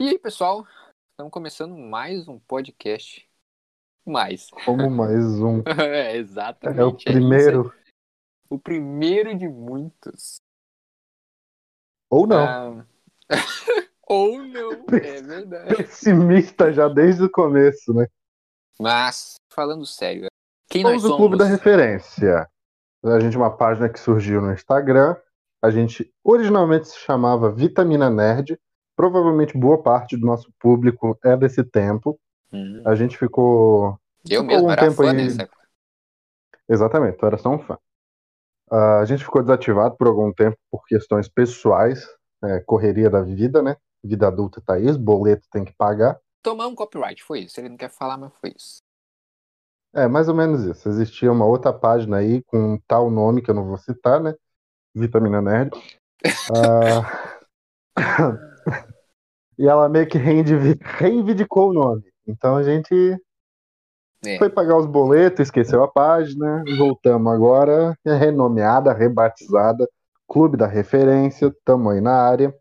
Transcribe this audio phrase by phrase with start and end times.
[0.00, 0.66] E aí, pessoal?
[1.10, 3.28] Estamos começando mais um podcast.
[4.02, 4.48] Mais.
[4.64, 5.62] Como mais um.
[5.78, 6.80] é, exatamente.
[6.80, 7.74] É o primeiro.
[8.50, 10.40] É o primeiro de muitos.
[12.08, 12.38] Ou não.
[12.38, 12.86] Ah,
[14.08, 15.76] Ou não, é verdade.
[15.76, 18.08] Pessimista já desde o começo, né?
[18.80, 20.28] Mas, falando sério,
[20.70, 21.26] quem Somos nós o somos?
[21.26, 22.50] Clube da Referência.
[23.04, 25.14] A gente é uma página que surgiu no Instagram.
[25.62, 28.58] A gente originalmente se chamava Vitamina Nerd.
[29.00, 32.20] Provavelmente boa parte do nosso público é desse tempo.
[32.52, 33.98] Hum, A gente ficou.
[34.28, 35.56] eu ficou mesmo um era tempo fã aí- época.
[36.68, 37.78] Exatamente, tu era só um fã.
[38.70, 42.06] Ah, a gente ficou desativado por algum tempo por questões pessoais,
[42.44, 43.74] é, correria da vida, né?
[44.04, 46.20] Vida adulta tá aí, boleto tem que pagar.
[46.42, 47.58] Tomamos um copyright, foi isso.
[47.58, 48.82] Ele não quer falar, mas foi isso.
[49.94, 50.86] É, mais ou menos isso.
[50.90, 54.34] Existia uma outra página aí com um tal nome que eu não vou citar, né?
[54.94, 55.70] Vitamina Nerd.
[56.54, 57.40] Ah,
[59.60, 62.02] e ela meio que reivindic- reivindicou o nome.
[62.26, 62.94] Então a gente
[64.24, 64.38] É.
[64.38, 69.88] foi pagar os boletos, esqueceu a página, e voltamos agora, é renomeada, rebatizada,
[70.26, 72.54] Clube da Referência, tamo aí na área.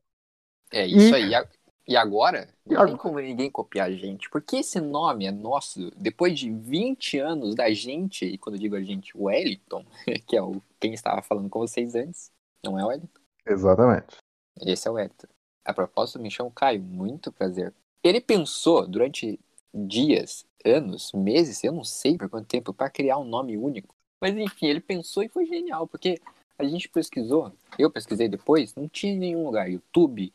[0.72, 1.45] É isso E- aí.
[1.88, 6.38] E agora, não tem como ninguém copiar a gente, porque esse nome é nosso, depois
[6.38, 9.83] de 20 anos da gente, e quando eu digo a gente, o Wellington,
[10.27, 12.30] que é o quem estava falando com vocês antes,
[12.64, 14.17] não é o Wellington, Exatamente.
[14.61, 15.27] esse é o Wellington.
[15.70, 17.72] A propósito, me chamo Caio, muito prazer.
[18.03, 19.39] Ele pensou durante
[19.72, 23.94] dias, anos, meses, eu não sei por quanto tempo, para criar um nome único.
[24.20, 26.20] Mas enfim, ele pensou e foi genial, porque
[26.58, 30.34] a gente pesquisou, eu pesquisei depois, não tinha em nenhum lugar, YouTube,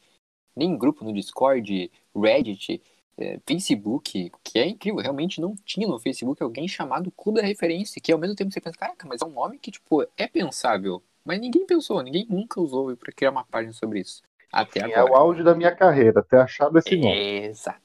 [0.54, 2.80] nem grupo no Discord, Reddit,
[3.18, 8.00] eh, Facebook, que é incrível, realmente não tinha no Facebook alguém chamado Clube da Referência,
[8.00, 11.02] que ao mesmo tempo você pensa, caraca, mas é um nome que, tipo, é pensável.
[11.24, 14.22] Mas ninguém pensou, ninguém nunca usou para criar uma página sobre isso.
[14.54, 15.12] Até É agora.
[15.12, 17.46] o auge da minha carreira, ter achado esse nome.
[17.46, 17.80] Exato.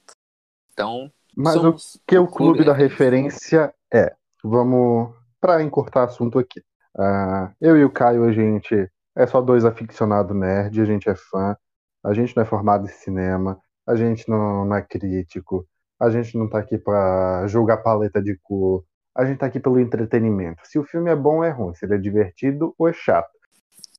[0.72, 1.76] Então, Mas o
[2.08, 4.14] que o Clube da Referência é?
[4.44, 6.62] Vamos para encurtar assunto aqui.
[6.98, 11.16] Ah, eu e o Caio, a gente é só dois aficionados nerd, a gente é
[11.16, 11.56] fã,
[12.04, 15.66] a gente não é formado em cinema, a gente não, não é crítico,
[16.00, 18.84] a gente não tá aqui para julgar paleta de cor,
[19.16, 20.62] a gente tá aqui pelo entretenimento.
[20.66, 23.30] Se o filme é bom ou é ruim, se ele é divertido ou é chato.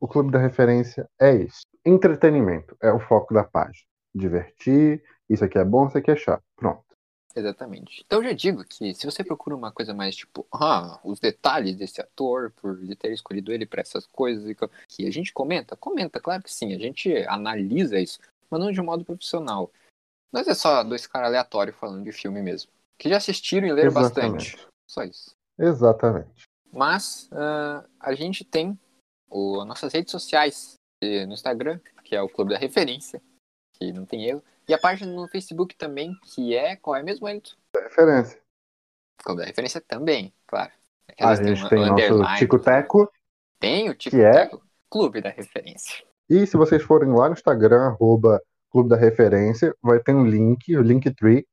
[0.00, 1.60] O Clube da Referência é isso.
[1.84, 3.84] Entretenimento é o foco da página.
[4.14, 6.42] Divertir, isso aqui é bom, isso aqui é chato.
[6.56, 6.84] Pronto.
[7.34, 8.02] Exatamente.
[8.04, 11.76] Então eu já digo que se você procura uma coisa mais tipo, ah, os detalhes
[11.76, 15.32] desse ator, por ele ter escolhido ele para essas coisas e co- que a gente
[15.32, 18.18] comenta, comenta, claro que sim, a gente analisa isso,
[18.50, 19.70] mas não de um modo profissional.
[20.32, 23.92] Nós é só dois caras aleatórios falando de filme mesmo, que já assistiram e leram
[23.92, 24.58] bastante.
[24.88, 25.30] Só isso.
[25.56, 26.42] Exatamente.
[26.72, 28.78] Mas ah, a gente tem
[29.28, 33.22] o, nossas redes sociais no Instagram, que é o Clube da Referência,
[33.74, 37.28] que não tem erro, e a página no Facebook também, que é, qual é mesmo,
[37.28, 37.52] Elton?
[37.76, 38.38] Referência.
[39.22, 40.70] Clube da Referência também, claro.
[41.16, 42.38] É A gente uma tem nosso underline.
[42.38, 43.12] Tico-Teco.
[43.58, 44.30] Tem o Tico é?
[44.30, 46.04] Teco, Clube da Referência.
[46.28, 48.40] E se vocês forem lá no Instagram, arroba
[48.70, 51.46] Clube da Referência, vai ter um link, o Linktree.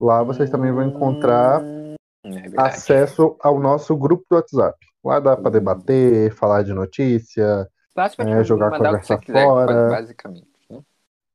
[0.00, 1.94] Lá vocês também vão encontrar Hum,
[2.24, 4.78] É acesso ao nosso grupo do WhatsApp.
[5.04, 7.68] Lá dá pra debater, falar de notícia.
[7.94, 9.88] Basicamente, é, jogar mandar o que você conversa quiser, fora.
[9.90, 10.48] basicamente.
[10.70, 10.80] Né?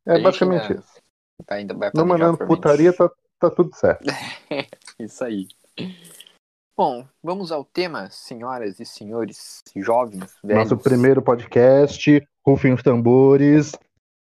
[0.08, 1.02] A É basicamente ainda- isso.
[1.46, 4.04] Tá, ainda vai Não mandando putaria, tá, tá tudo certo.
[4.98, 5.48] Isso aí.
[6.78, 10.70] Bom, vamos ao tema, senhoras e senhores, jovens, velhos.
[10.70, 13.74] Nosso primeiro podcast, rufem os tambores.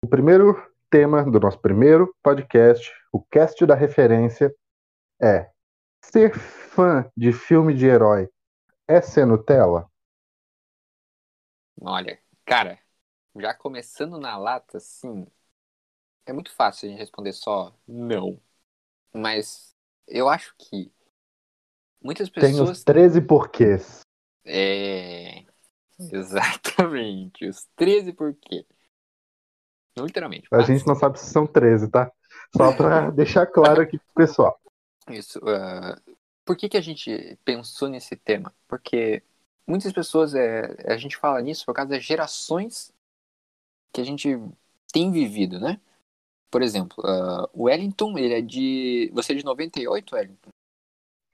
[0.04, 0.56] O primeiro
[0.90, 4.54] tema do nosso primeiro podcast, o cast da referência,
[5.22, 5.50] é
[6.04, 8.30] ser fã de filme de herói
[8.88, 9.90] é ser Nutella?
[11.82, 12.80] Olha, cara,
[13.36, 15.26] já começando na lata, assim,
[16.26, 18.40] é muito fácil a gente responder só não.
[19.14, 19.76] Mas
[20.08, 20.92] eu acho que
[22.02, 22.80] muitas Tem pessoas.
[22.80, 24.02] os 13 porquês.
[24.46, 25.46] É.
[26.00, 28.66] Exatamente, os 13 porquê.
[29.96, 30.48] Não literalmente.
[30.52, 32.12] A gente não sabe se são 13, tá?
[32.56, 34.60] Só pra deixar claro aqui pro pessoal.
[35.10, 35.40] Isso.
[35.48, 36.00] ah,
[36.46, 38.54] por que, que a gente pensou nesse tema?
[38.68, 39.24] Porque
[39.68, 42.94] muitas pessoas, é, a gente fala nisso por causa das gerações
[43.94, 44.38] que a gente
[44.92, 45.80] tem vivido, né?
[46.52, 49.10] Por exemplo, ah, o Wellington, ele é de.
[49.14, 50.50] Você é de 98, Wellington?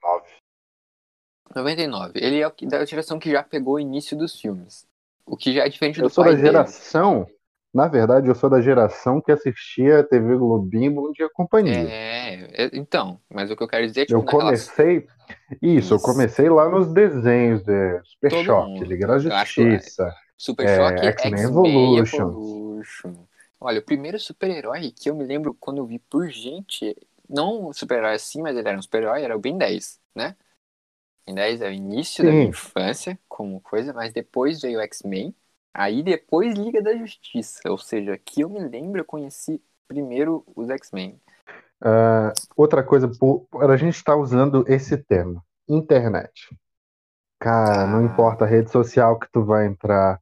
[0.02, 0.26] 9.
[1.54, 2.12] 99.
[2.14, 4.86] Ele é da geração que já pegou o início dos filmes.
[5.26, 6.66] O que já é diferente do Eu sou pai da dele.
[7.72, 11.88] Na verdade, eu sou da geração que assistia TV Globinho Bom Dia Companhia.
[11.88, 15.06] É, é, então, mas o que eu quero dizer é tipo, Eu na relação- comecei.
[15.62, 18.84] Isso, eu comecei lá nos desenhos de Super Todo Choque.
[18.84, 20.12] Liga da Eu acho, Justiça.
[20.36, 22.22] Super É, Choque, X-Men Evolution.
[22.28, 23.14] Evolution.
[23.60, 26.96] Olha, o primeiro super-herói que eu me lembro quando eu vi por gente,
[27.28, 30.34] não um super-herói assim, mas ele era um super-herói, era o Ben 10, né?
[31.24, 32.48] Ben 10 é o início da minha Sim.
[32.48, 35.32] infância como coisa, mas depois veio o X-Men,
[35.72, 40.68] aí depois Liga da Justiça, ou seja, que eu me lembro, eu conheci primeiro os
[40.70, 41.20] X-Men.
[41.80, 46.54] Ah, outra coisa, por a gente estar usando esse tema, internet.
[47.38, 48.12] Cara, não Ah.
[48.12, 50.20] importa a rede social que tu vai entrar,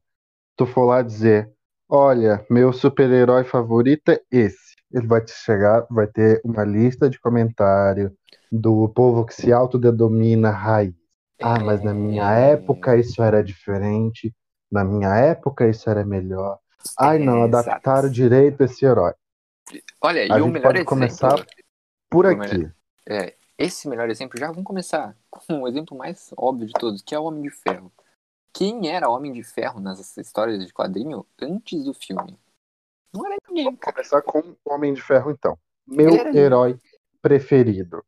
[0.56, 1.50] tu for lá dizer,
[1.88, 4.76] olha, meu super-herói favorito é esse.
[4.92, 8.16] Ele vai te chegar, vai ter uma lista de comentário
[8.50, 10.94] do povo que se autodenomina raiz.
[11.40, 12.52] Ah, mas na minha É.
[12.52, 14.34] época isso era diferente.
[14.70, 16.58] Na minha época isso era melhor.
[16.98, 18.10] Ai, não, É, adaptaram exato.
[18.14, 19.12] direito esse herói.
[20.00, 21.46] Olha, e A o gente melhor pode exemplo, começar
[22.10, 22.70] Por O aqui.
[23.06, 27.14] é, esse melhor exemplo, já vamos começar com o exemplo mais óbvio de todos, que
[27.14, 27.92] é o Homem de Ferro.
[28.52, 32.38] Quem era Homem de Ferro nas histórias de quadrinho antes do filme?
[33.12, 35.58] Não era ninguém, Vamos começar com o Homem de Ferro, então.
[35.86, 36.78] Meu era herói
[37.20, 38.02] preferido.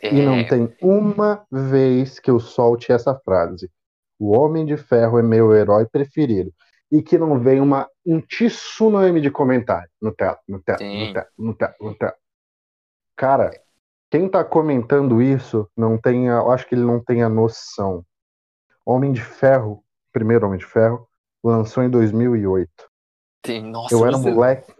[0.00, 3.70] É, E não tem uma vez que eu solte essa frase.
[4.18, 6.52] O Homem de Ferro é meu herói preferido.
[6.90, 11.08] E que não vem uma, um tsunami de comentário no teto, no teto, Tem.
[11.08, 12.16] no teto, no teto, no teto.
[13.16, 13.50] Cara,
[14.10, 18.04] quem tá comentando isso não tem, a- eu acho que ele não tem a noção.
[18.84, 19.82] Homem de Ferro,
[20.12, 21.08] primeiro Homem de Ferro,
[21.42, 22.70] lançou em 2008.
[23.42, 24.74] tem, nossa, Eu era um moleque,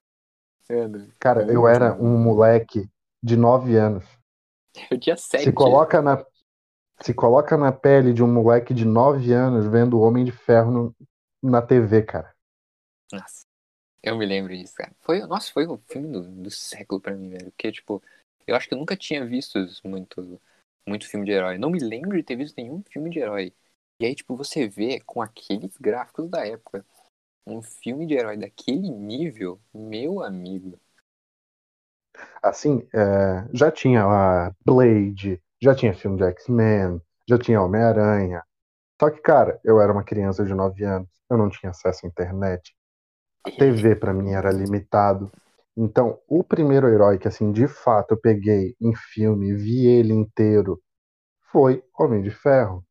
[0.69, 2.89] Mano, cara, eu era um moleque
[3.23, 4.05] de 9 anos.
[4.91, 5.45] Eu tinha sete.
[5.45, 6.25] Se coloca na
[7.01, 10.71] se coloca na pele de um moleque de 9 anos vendo o Homem de Ferro
[10.71, 10.97] no-
[11.43, 12.35] na TV, cara.
[13.13, 13.47] Nossa,
[14.03, 14.95] eu me lembro disso, cara.
[15.01, 17.51] Foi, nossa, foi o filme do, do século pra mim, velho.
[17.53, 18.03] Porque, tipo,
[18.47, 20.41] eu acho que eu nunca tinha visto muito,
[20.89, 21.59] muito filme de herói.
[21.59, 23.55] Não me lembro de ter visto nenhum filme de herói.
[24.01, 26.87] E aí, tipo, você vê com aqueles gráficos da época,
[27.47, 30.81] um filme de herói daquele nível, meu amigo.
[32.43, 38.43] Assim, é, já tinha lá Blade, já tinha filme de X-Men, já tinha Homem-Aranha.
[39.01, 42.09] Só que, cara, eu era uma criança de 9 anos, eu não tinha acesso à
[42.09, 42.75] internet.
[43.45, 45.31] A TV pra mim era limitado.
[45.77, 50.81] Então, o primeiro herói que, assim, de fato eu peguei em filme, vi ele inteiro,
[51.53, 52.85] foi Homem de Ferro.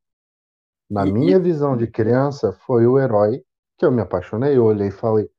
[0.90, 3.44] Na E- minha visão de criança, foi o herói
[3.78, 4.56] que eu me apaixonei.
[4.56, 5.30] Eu olhei e falei,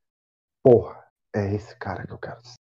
[0.62, 2.56] porra, é esse cara que eu quero ser.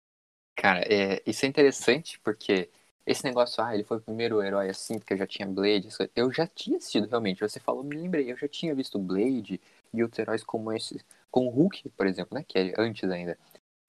[0.57, 2.71] Cara, é, isso é interessante porque
[3.05, 5.89] esse negócio, ah, ele foi o primeiro herói assim, porque eu já tinha Blade.
[6.15, 7.41] Eu já tinha assistido realmente.
[7.41, 9.61] Você falou, me lembrei, eu já tinha visto Blade
[9.93, 11.01] e outros heróis como esse,
[11.31, 12.45] como o Hulk, por exemplo, né?
[12.47, 13.37] Que é antes ainda.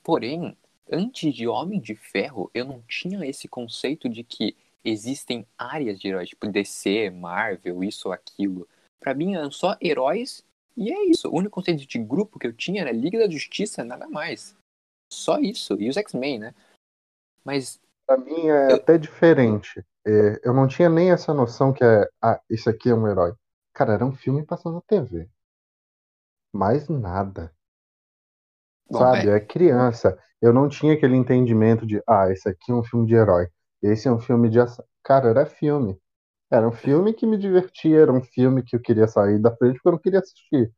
[0.04, 0.57] Porém,
[0.92, 6.07] antes de Homem de Ferro, eu não tinha esse conceito de que existem áreas de
[6.07, 8.68] heróis, tipo DC, Marvel, isso ou aquilo.
[9.00, 10.44] Pra mim eram só heróis
[10.75, 11.30] e é isso.
[11.30, 14.56] O único conceito de grupo que eu tinha era Liga da Justiça, nada mais.
[15.12, 15.80] Só isso.
[15.80, 16.56] E os X-Men, né?
[17.44, 17.80] Mas
[18.13, 19.83] Pra mim é Eu- até diferente.
[20.06, 23.33] É, eu não tinha nem essa noção que é, ah, esse aqui é um herói.
[23.74, 25.27] Cara, era um filme passando na TV.
[26.51, 27.54] Mais nada.
[28.89, 29.30] Bom, Sabe?
[29.30, 29.30] é.
[29.30, 30.18] É criança.
[30.42, 33.48] Eu não tinha aquele entendimento de, ah, esse aqui é um filme de herói.
[33.81, 34.86] Esse é um filme de ação.
[35.04, 35.98] Cara, era filme.
[36.51, 39.75] Era um filme que me divertia, era um filme que eu queria sair da frente
[39.75, 40.72] porque eu não queria assistir.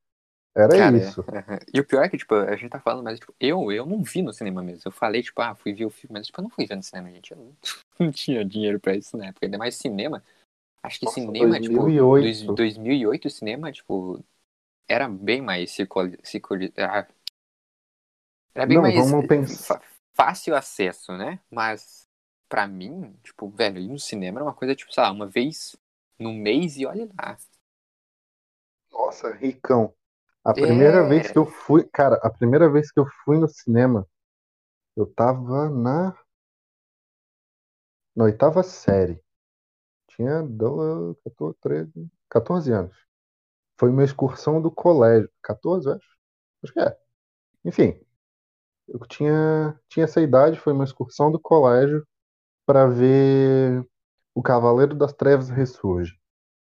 [0.56, 1.24] Era Cara, isso.
[1.28, 1.60] é.
[1.74, 4.04] E o pior é que, tipo, a gente tá falando, mas tipo, eu, eu não
[4.04, 4.82] vi no cinema mesmo.
[4.86, 6.84] Eu falei, tipo, ah, fui ver o filme, mas tipo, eu não fui ver no
[6.84, 7.32] cinema, gente.
[7.32, 7.58] Eu não,
[8.00, 9.46] não tinha dinheiro pra isso na época.
[9.46, 10.24] Ainda mais cinema.
[10.84, 11.62] Acho que Nossa, cinema, 2008.
[11.62, 14.24] tipo, dois- 2008 o cinema, tipo,
[14.88, 16.18] era bem mais circuli...
[16.24, 16.74] circuli...
[16.78, 17.08] ah,
[18.54, 19.82] era bem Não, mais vamos pensar.
[20.14, 21.40] fácil acesso, né?
[21.50, 22.08] Mas,
[22.48, 25.76] pra mim, tipo, velho, ir no cinema era uma coisa, tipo, sei lá, uma vez
[26.20, 27.38] no mês e olha lá.
[28.92, 29.94] Nossa, ricão.
[30.46, 31.10] A primeira É.
[31.10, 34.08] vez que eu fui, cara, a primeira vez que eu fui no cinema,
[34.98, 36.16] eu tava na
[38.16, 39.20] na oitava série.
[40.10, 42.96] Tinha 12, 14, 13, 14 anos.
[43.80, 45.30] Foi uma excursão do colégio.
[45.44, 46.08] 14, eu acho?
[46.64, 46.98] Acho que é.
[47.66, 48.00] Enfim,
[48.88, 52.06] eu tinha, tinha essa idade, foi uma excursão do colégio
[52.66, 53.86] pra ver
[54.36, 56.14] O Cavaleiro das Trevas Ressurge.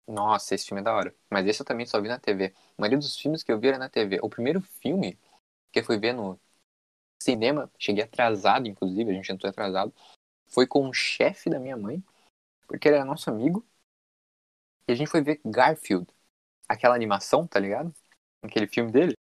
[0.09, 1.15] Nossa, esse filme é da hora.
[1.29, 2.53] Mas esse eu também só vi na TV.
[2.77, 4.19] A maioria dos filmes que eu vi era na TV.
[4.23, 5.17] O primeiro filme
[5.71, 6.39] que eu fui ver no
[7.21, 9.93] cinema, cheguei atrasado, inclusive, a gente entrou atrasado,
[10.47, 12.03] foi com o chefe da minha mãe,
[12.67, 13.65] porque ele era nosso amigo.
[14.87, 16.07] E a gente foi ver Garfield.
[16.67, 17.93] Aquela animação, tá ligado?
[18.43, 19.13] Aquele filme dele.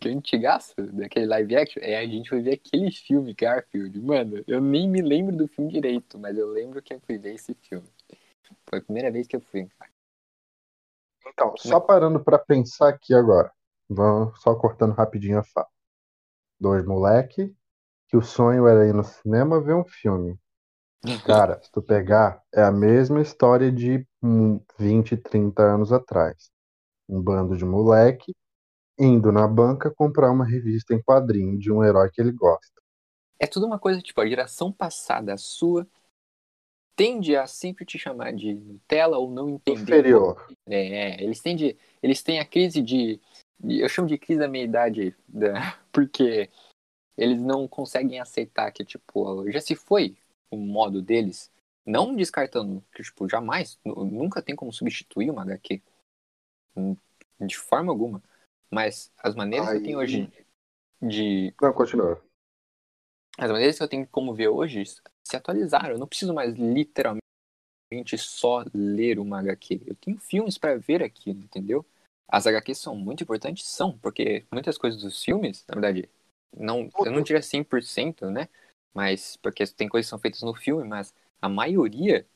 [0.00, 1.82] Que antigaço, daquele live action.
[1.82, 3.98] É, a gente foi ver aquele filme, Garfield.
[4.00, 7.34] Mano, eu nem me lembro do filme direito, mas eu lembro que eu fui ver
[7.34, 7.88] esse filme.
[8.68, 9.68] Foi a primeira vez que eu fui.
[11.26, 13.52] Então, só parando pra pensar aqui agora.
[13.88, 15.68] Vamos só cortando rapidinho a fala.
[16.60, 17.54] Dois moleque
[18.08, 20.38] que o sonho era ir no cinema ver um filme.
[21.24, 24.06] Cara, se tu pegar, é a mesma história de
[24.78, 26.50] 20, 30 anos atrás.
[27.08, 28.34] Um bando de moleque
[28.98, 32.82] indo na banca comprar uma revista em quadrinho de um herói que ele gosta.
[33.38, 35.86] É tudo uma coisa, tipo, a geração passada, a sua,
[36.98, 39.82] tende a sempre te chamar de Nutella ou não entender.
[39.82, 40.52] Inferior.
[40.66, 43.20] É, eles têm, de, eles têm a crise de.
[43.62, 46.50] Eu chamo de crise da meia-idade, da, porque
[47.16, 50.16] eles não conseguem aceitar que, tipo, já se foi
[50.50, 51.52] o modo deles.
[51.86, 55.80] Não descartando que, tipo, jamais, nunca tem como substituir uma HQ.
[57.40, 58.20] De forma alguma.
[58.70, 59.74] Mas as maneiras Ai.
[59.74, 60.32] que eu tenho hoje
[61.00, 61.54] de.
[61.62, 62.20] Não, continua.
[63.38, 64.82] As maneiras que eu tenho como ver hoje
[65.28, 65.90] se atualizaram.
[65.90, 67.20] Eu não preciso mais literalmente
[68.16, 69.82] só ler uma HQ.
[69.86, 71.84] Eu tenho filmes para ver aqui, entendeu?
[72.26, 73.66] As HQs são muito importantes?
[73.66, 76.08] São, porque muitas coisas dos filmes, na verdade,
[76.56, 78.48] não, eu não diria 100%, né?
[78.94, 82.26] Mas, porque tem coisas que são feitas no filme, mas a maioria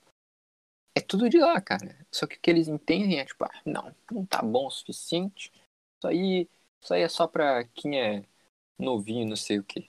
[0.95, 1.97] é tudo de lá, cara.
[2.11, 5.51] Só que o que eles entendem é, tipo, ah, não, não tá bom o suficiente.
[5.99, 6.49] Isso aí,
[6.81, 8.25] isso aí é só pra quem é
[8.79, 9.89] novinho, não sei o quê.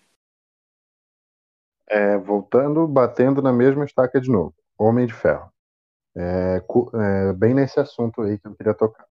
[1.94, 4.56] É, voltando, batendo na mesma estaca de novo.
[4.76, 5.54] Homem de Ferro.
[6.18, 6.58] É,
[6.96, 9.06] é, bem nesse assunto aí que eu queria tocar.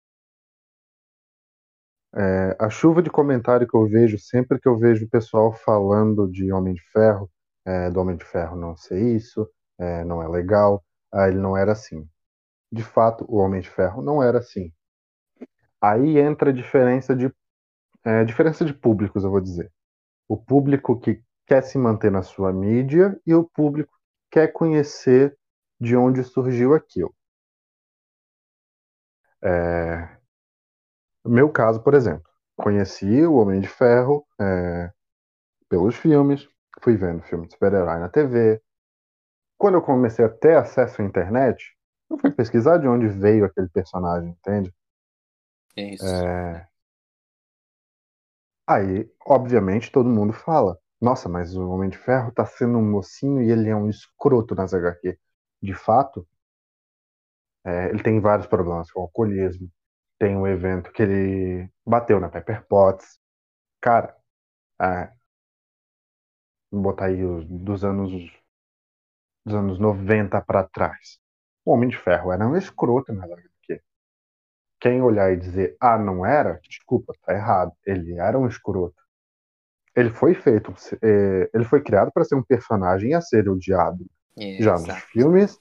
[2.14, 6.26] É, a chuva de comentário que eu vejo sempre que eu vejo o pessoal falando
[6.26, 7.30] de Homem de Ferro,
[7.66, 9.46] é, do Homem de Ferro não ser isso,
[9.78, 10.82] é, não é legal,
[11.12, 12.08] ah, ele não era assim.
[12.72, 14.72] De fato, o Homem de Ferro não era assim.
[15.82, 17.30] Aí entra a diferença de
[18.26, 19.70] diferença de públicos, eu vou dizer.
[20.26, 23.92] O público que quer se manter na sua mídia e o público
[24.30, 25.37] quer conhecer
[25.80, 27.12] de onde surgiu aquilo.
[29.42, 30.16] É...
[31.25, 34.92] No meu caso, por exemplo, conheci o Homem de Ferro é...
[35.69, 36.49] pelos filmes,
[36.80, 38.62] fui vendo filme de super-herói na TV.
[39.59, 41.76] Quando eu comecei a ter acesso à internet,
[42.09, 44.73] eu fui pesquisar de onde veio aquele personagem, entende?
[45.76, 46.07] Isso.
[46.07, 46.69] É...
[48.69, 53.42] Aí, obviamente, todo mundo fala: Nossa, mas o Homem de Ferro tá sendo um mocinho
[53.42, 55.19] e ele é um escroto nas HQ.
[55.62, 56.26] De fato,
[57.64, 59.71] é, ele tem vários problemas com o alcoolismo.
[60.19, 63.19] Tem um evento que ele bateu na Pepper Potts.
[63.80, 64.16] Cara,
[64.83, 65.12] é,
[66.71, 68.11] vou botar aí os, dos anos
[69.45, 71.19] dos anos 90 para trás.
[71.64, 73.50] O Homem de Ferro era um escroto nas HQ
[74.80, 77.73] quem olhar e dizer, ah, não era, desculpa, tá errado.
[77.87, 78.97] Ele era um escroto.
[80.00, 84.07] Ele foi feito, é, ele foi criado para ser um personagem a ser odiado.
[84.38, 85.59] É, Já nos filmes,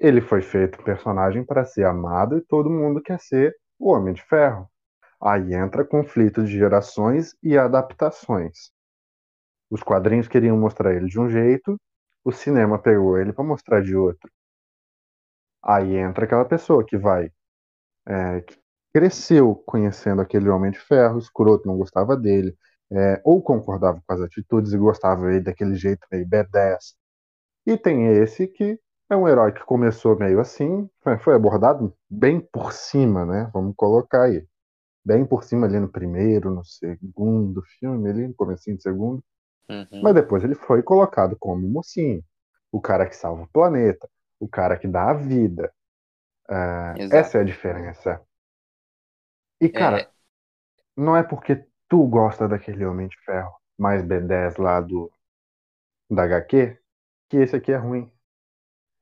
[0.00, 4.12] ele foi feito um personagem para ser amado e todo mundo quer ser o Homem
[4.14, 4.68] de Ferro.
[5.20, 8.70] Aí entra conflito de gerações e adaptações.
[9.70, 11.80] Os quadrinhos queriam mostrar ele de um jeito,
[12.24, 14.30] o cinema pegou ele para mostrar de outro.
[15.62, 17.30] Aí entra aquela pessoa que vai
[18.06, 18.58] é, que
[18.92, 22.56] cresceu conhecendo aquele homem de ferro, escroto, não gostava dele,
[22.90, 26.94] é, ou concordava com as atitudes e gostava dele daquele jeito meio B10.
[27.66, 28.78] E tem esse que
[29.10, 30.88] é um herói que começou meio assim,
[31.20, 33.50] foi abordado bem por cima, né?
[33.52, 34.46] Vamos colocar aí.
[35.04, 39.24] Bem por cima ali no primeiro, no segundo filme, ali no comecinho do segundo.
[39.68, 40.02] Uhum.
[40.02, 42.22] Mas depois ele foi colocado como mocinho.
[42.72, 44.08] O cara que salva o planeta,
[44.40, 45.72] o cara que dá a vida,
[46.48, 48.20] Uh, essa é a diferença.
[49.60, 50.08] E, cara, é...
[50.96, 55.12] não é porque tu gosta daquele Homem de Ferro mais B10 lá do
[56.10, 56.78] da HQ
[57.28, 58.10] que esse aqui é ruim.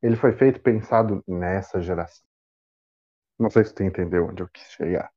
[0.02, 2.26] Ele foi feito pensado nessa geração.
[3.38, 5.10] Não sei se tu entendeu onde eu quis chegar.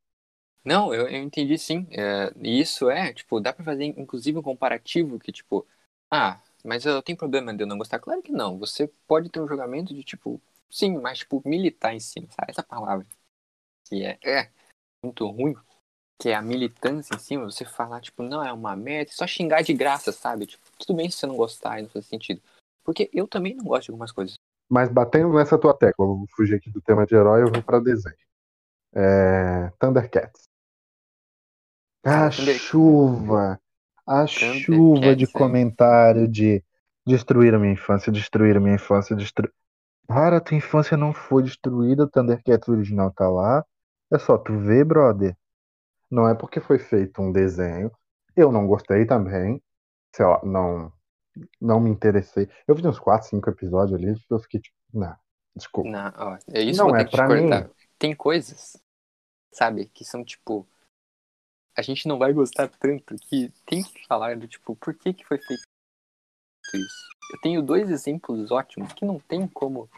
[0.63, 1.87] Não, eu, eu entendi sim.
[1.91, 5.65] É, isso é, tipo, dá pra fazer inclusive um comparativo que, tipo,
[6.11, 7.99] ah, mas eu tenho problema de eu não gostar?
[7.99, 8.57] Claro que não.
[8.59, 12.51] Você pode ter um julgamento de, tipo, Sim, mas, tipo, militar em cima, sabe?
[12.51, 13.05] Essa palavra
[13.85, 14.51] que é, é
[15.03, 15.55] muito ruim,
[16.19, 19.61] que é a militância em cima, você falar, tipo, não, é uma merda, só xingar
[19.61, 20.47] de graça, sabe?
[20.47, 22.41] Tipo, tudo bem se você não gostar e não faz sentido.
[22.83, 24.35] Porque eu também não gosto de algumas coisas.
[24.69, 27.79] Mas batendo nessa tua tecla, vou fugir aqui do tema de herói, eu vou pra
[27.79, 28.15] desenho.
[28.93, 29.71] É...
[29.79, 30.43] Thundercats.
[32.03, 32.57] A Thunder...
[32.57, 33.59] chuva,
[34.05, 36.63] a chuva de comentário de
[37.05, 39.53] destruir a minha infância, destruir a minha infância, destruir.
[40.07, 43.63] Para, tua infância não foi destruída, o Thundercats original tá lá.
[44.11, 45.35] É só tu ver, brother.
[46.09, 47.91] Não é porque foi feito um desenho.
[48.35, 49.61] Eu não gostei também.
[50.15, 50.91] Sei lá, não,
[51.59, 52.49] não me interessei.
[52.67, 55.15] Eu vi uns 4, 5 episódios ali, eu fiquei tipo, não,
[55.55, 55.89] desculpa.
[55.89, 57.49] Não, ó, é isso não é pra mim.
[57.99, 58.81] Tem coisas,
[59.51, 60.67] sabe, que são tipo.
[61.75, 65.25] a gente não vai gostar tanto que tem que falar do tipo, por que que
[65.25, 65.63] foi feito
[66.73, 67.07] isso?
[67.33, 69.89] Eu tenho dois exemplos ótimos que não tem como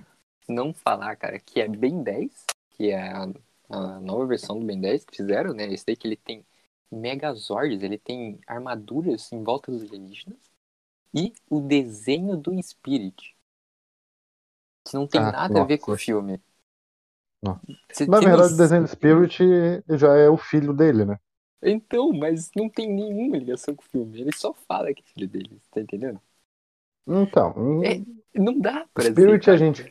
[0.47, 3.27] não falar, cara, que é Ben 10, que é a,
[3.69, 5.71] a nova versão do Ben 10 que fizeram, né?
[5.73, 6.45] Esse daí que ele tem
[6.91, 10.39] Megazords, ele tem armaduras em volta dos alienígenas.
[11.15, 13.35] E o desenho do Spirit.
[14.83, 15.63] Que não tem Ah, nada a nossa.
[15.63, 16.41] ver com o filme.
[17.41, 17.59] Não.
[17.91, 18.57] Você Na verdade, o noção?
[18.57, 19.43] desenho do Spirit
[19.89, 21.19] já é o filho dele, né?
[21.61, 24.19] Então, mas não tem nenhuma ligação com o filme.
[24.21, 26.21] Ele só fala que é filho dele, tá entendendo?
[27.07, 28.01] Então, É,
[28.35, 29.51] Não dá pra Spirit aceitar.
[29.51, 29.89] a gente.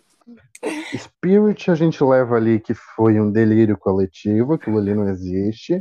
[0.96, 5.80] Spirit a gente leva ali que foi um delírio coletivo, aquilo ali não existe.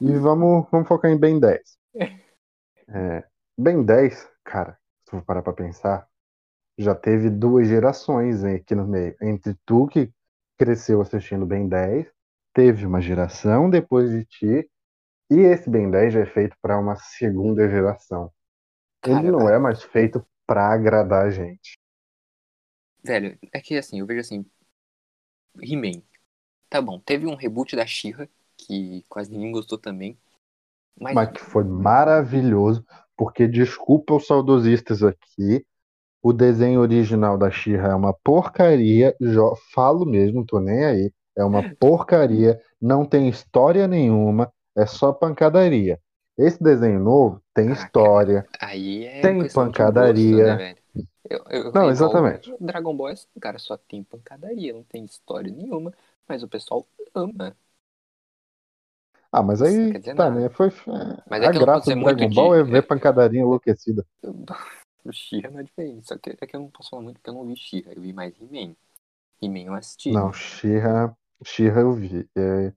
[0.00, 1.60] E vamos, vamos focar em Ben 10.
[2.94, 3.24] É,
[3.56, 6.06] ben 10, cara, se for parar pra pensar,
[6.76, 9.16] já teve duas gerações aqui no meio.
[9.22, 10.10] Entre tu que
[10.58, 12.06] cresceu assistindo Ben 10,
[12.52, 14.70] teve uma geração depois de ti,
[15.30, 18.30] e esse Ben 10 já é feito para uma segunda geração.
[19.06, 21.78] Ele não é mais feito pra agradar a gente.
[23.04, 24.44] Velho, é que assim, eu vejo assim.
[25.62, 26.02] He-Man.
[26.70, 30.18] Tá bom, teve um reboot da She-Ra, que quase ninguém gostou também.
[31.00, 32.84] Mas, Mas que foi maravilhoso,
[33.16, 35.64] porque desculpa os saudosistas aqui,
[36.22, 41.44] o desenho original da She-Ra é uma porcaria, jo- falo mesmo, tô nem aí, é
[41.44, 46.00] uma porcaria, não tem história nenhuma, é só pancadaria.
[46.38, 49.92] Esse desenho novo tem história, aí é tem pancadaria.
[49.92, 50.76] gosto, né?
[51.28, 52.52] Eu, eu, Não, exatamente.
[52.60, 55.92] Dragon Ball, assim, cara, só tem pancadaria, não tem história nenhuma,
[56.28, 57.56] mas o pessoal ama.
[59.30, 60.30] Ah, mas aí tá, nada.
[60.30, 60.48] né?
[60.50, 60.70] Foi
[61.28, 64.06] Mas é a graça do Dragon Ball de- é ver pancadaria enlouquecida.
[65.04, 67.30] O She-Ra não é diferente, só que é que eu não posso falar muito porque
[67.30, 68.76] eu não vi She-Ra, eu vi mais He-Man.
[69.42, 70.12] He-Man eu assisti.
[70.12, 72.28] Não, She-Ra, She-Ra eu vi.
[72.36, 72.72] É,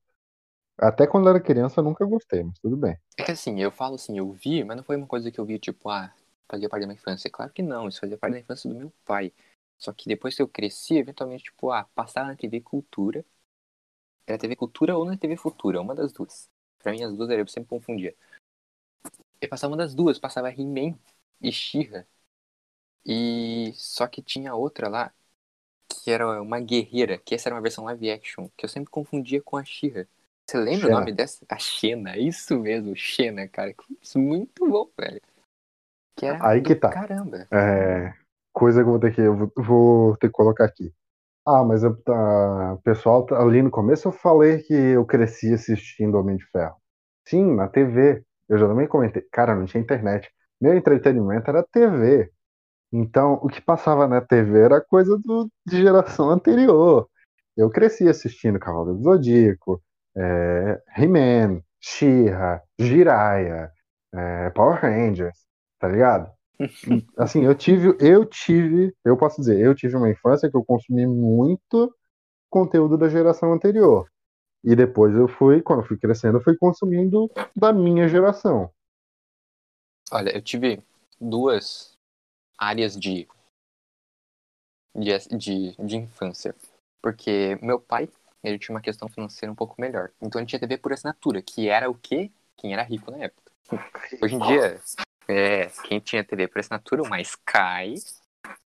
[0.80, 2.98] Até quando eu era criança eu nunca gostei, mas tudo bem.
[3.18, 5.46] É que assim, eu falo assim, eu vi, mas não foi uma coisa que eu
[5.46, 6.14] vi, tipo, ah,
[6.50, 7.30] fazia parte da minha infância.
[7.30, 9.34] Claro que não, isso fazia parte da infância do meu pai.
[9.78, 13.26] Só que depois que eu cresci, eventualmente, tipo, ah, passava na TV Cultura.
[14.28, 16.50] Era TV Cultura ou na TV Futura, uma das duas.
[16.80, 18.16] Pra mim, as duas era, eu sempre confundia.
[19.42, 20.98] E passava uma das duas, passava He-Man
[21.42, 22.06] e She-Ra.
[23.06, 25.14] E só que tinha outra lá,
[25.88, 29.42] que era uma guerreira, que essa era uma versão live action, que eu sempre confundia
[29.42, 30.08] com a She-Ra.
[30.48, 30.96] Você lembra Xena.
[30.96, 31.46] o nome dessa?
[31.50, 33.76] A Xena, isso mesmo, Xena, cara.
[34.02, 35.22] Isso muito bom, velho.
[36.16, 36.90] Que era Aí que tá.
[36.90, 37.48] Caramba.
[37.52, 38.14] É,
[38.54, 40.92] coisa que eu vou ter que, eu vou- ter que colocar aqui.
[41.46, 46.16] Ah, mas eu, tá, pessoal, tá- ali no começo eu falei que eu cresci assistindo
[46.18, 46.76] Homem de Ferro.
[47.28, 48.24] Sim, na TV.
[48.50, 49.24] Eu já também comentei.
[49.32, 50.30] Cara, não tinha internet.
[50.62, 52.32] Meu entretenimento era TV.
[52.92, 57.08] Então, o que passava na TV era coisa do, de geração anterior.
[57.58, 59.82] Eu cresci assistindo Cavaleiro do Zodíaco,
[60.16, 63.72] é, He-Man, She-Ra, Jiraiya,
[64.14, 65.38] é, Power Rangers,
[65.86, 66.32] tá ligado?
[67.18, 71.06] Assim, eu tive, eu tive, eu posso dizer, eu tive uma infância que eu consumi
[71.06, 71.94] muito
[72.50, 74.08] conteúdo da geração anterior.
[74.64, 78.72] E depois eu fui, quando eu fui crescendo, eu fui consumindo da minha geração.
[80.12, 80.82] Olha, eu tive
[81.22, 81.94] duas
[82.58, 83.28] áreas de,
[84.96, 86.56] de, de, de infância.
[87.00, 88.10] Porque meu pai,
[88.44, 90.12] ele tinha uma questão financeira um pouco melhor.
[90.20, 92.32] Então ele tinha TV por assinatura, que era o quê?
[92.58, 93.52] Quem era rico na época.
[94.22, 94.82] Hoje em dia,
[95.28, 97.96] é, quem tinha TV por assinatura, uma Sky,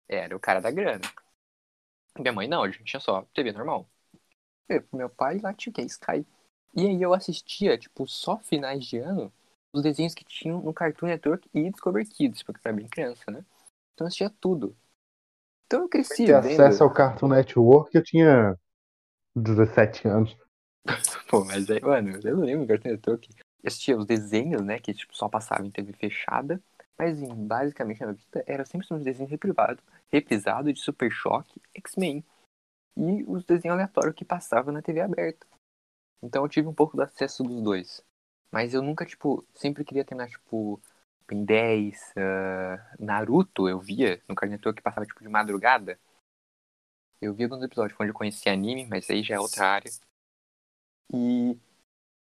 [0.09, 1.05] era o cara da grana.
[2.19, 3.89] Minha mãe não, a gente tinha só TV normal.
[4.69, 5.81] Eu, meu pai lá tinha o?
[5.87, 6.27] Sky.
[6.75, 9.33] E aí eu assistia, tipo, só finais de ano,
[9.73, 13.31] os desenhos que tinham no Cartoon Network e Discovery Kids, porque eu era bem criança,
[13.31, 13.45] né?
[13.95, 14.77] Então eu assistia tudo.
[15.67, 16.61] Então eu cresci Ter vendo...
[16.61, 18.59] acesso ao Cartoon Network, eu tinha
[19.37, 20.37] 17 anos.
[21.29, 23.29] Pô, mas aí, mano, eu não lembro do Cartoon Network.
[23.65, 26.63] Assistia os desenhos, né, que tipo, só passavam em TV fechada.
[26.97, 31.61] Mas em, basicamente na minha vida era sempre os desenhos reprivados, reprisado de Super Choque,
[31.75, 32.25] X-Men.
[32.97, 35.47] E os desenhos aleatórios que passavam na TV aberta.
[36.23, 38.05] Então eu tive um pouco do acesso dos dois.
[38.51, 40.81] Mas eu nunca, tipo, sempre queria terminar, tipo,
[41.29, 45.99] Ben 10, ah, Naruto, eu via no Cartoon que passava, tipo, de madrugada.
[47.21, 49.91] Eu via alguns episódios onde eu conhecia anime, mas aí já é outra área.
[51.13, 51.59] E,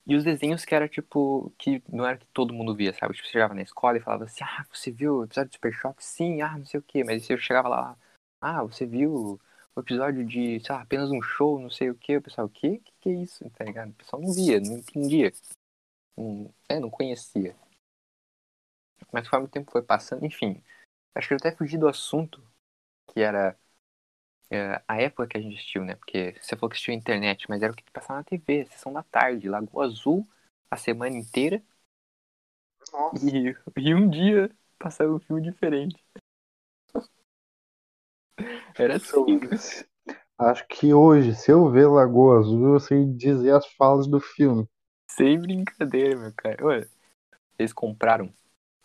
[0.06, 3.14] e os desenhos que era, tipo, que não era que todo mundo via, sabe?
[3.14, 5.74] Tipo, você chegava na escola e falava assim, ah, você viu o episódio de Super
[5.74, 6.04] Choque?
[6.04, 7.04] Sim, ah, não sei o quê.
[7.04, 7.98] Mas você chegava lá,
[8.42, 9.40] ah, você viu
[9.76, 12.18] o episódio de, sei lá, apenas um show, não sei o quê.
[12.18, 12.70] O pessoal, o quê?
[12.70, 13.50] O que, que é isso?
[13.52, 13.92] Tá ligado?
[13.92, 15.32] O pessoal não via, não entendia.
[16.18, 17.56] Não, é, não conhecia.
[19.12, 20.62] Mas conforme o tempo foi passando, enfim.
[21.16, 22.42] Acho que eu até fugi do assunto,
[23.08, 23.58] que era
[24.88, 25.96] a época que a gente assistiu, né?
[25.96, 28.92] Porque você falou que assistiu a internet, mas era o que passava na TV, sessão
[28.92, 30.28] da tarde, Lagoa Azul,
[30.70, 31.62] a semana inteira
[32.92, 33.26] Nossa.
[33.26, 36.04] e, e um dia passava um filme diferente.
[38.78, 39.40] Era assim.
[40.38, 44.68] Acho que hoje, se eu ver Lagoa Azul, eu sei dizer as falas do filme.
[45.08, 46.66] Sem brincadeira, meu cara.
[46.66, 46.90] Ué,
[47.60, 48.34] eles compraram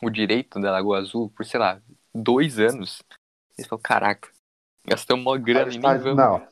[0.02, 1.80] o direito da Lagoa Azul por, sei lá,
[2.14, 3.02] dois anos.
[3.56, 4.30] Eles falaram, caraca,
[4.86, 6.16] gastamos uma grana e Mas, vamos.
[6.16, 6.48] Não,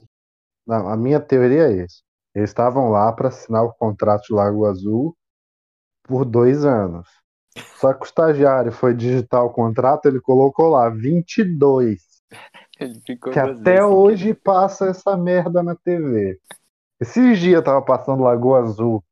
[0.66, 2.02] não, a minha teoria é essa.
[2.34, 5.16] Eles estavam lá para assinar o contrato de Lagoa Azul
[6.02, 7.08] por dois anos.
[7.78, 12.02] Só que o estagiário foi digitar o contrato, ele colocou lá 22.
[12.80, 16.40] Ele ficou Que até vezes hoje passa essa merda na TV.
[17.00, 19.04] Esses dias tava passando Lagoa Azul.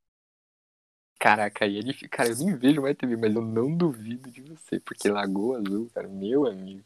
[1.20, 1.94] Caraca, aí ele.
[2.08, 5.88] Cara, eu nem vejo mais TV, mas eu não duvido de você, porque Lagoa Azul,
[5.94, 6.82] cara, meu amigo.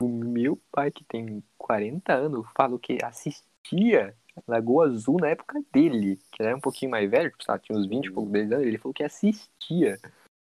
[0.00, 4.14] O meu pai, que tem 40 anos, falou que assistia
[4.46, 8.06] Lagoa Azul na época dele, que era um pouquinho mais velho, tipo, tinha uns 20
[8.06, 9.98] e poucos 10 anos, ele falou que assistia.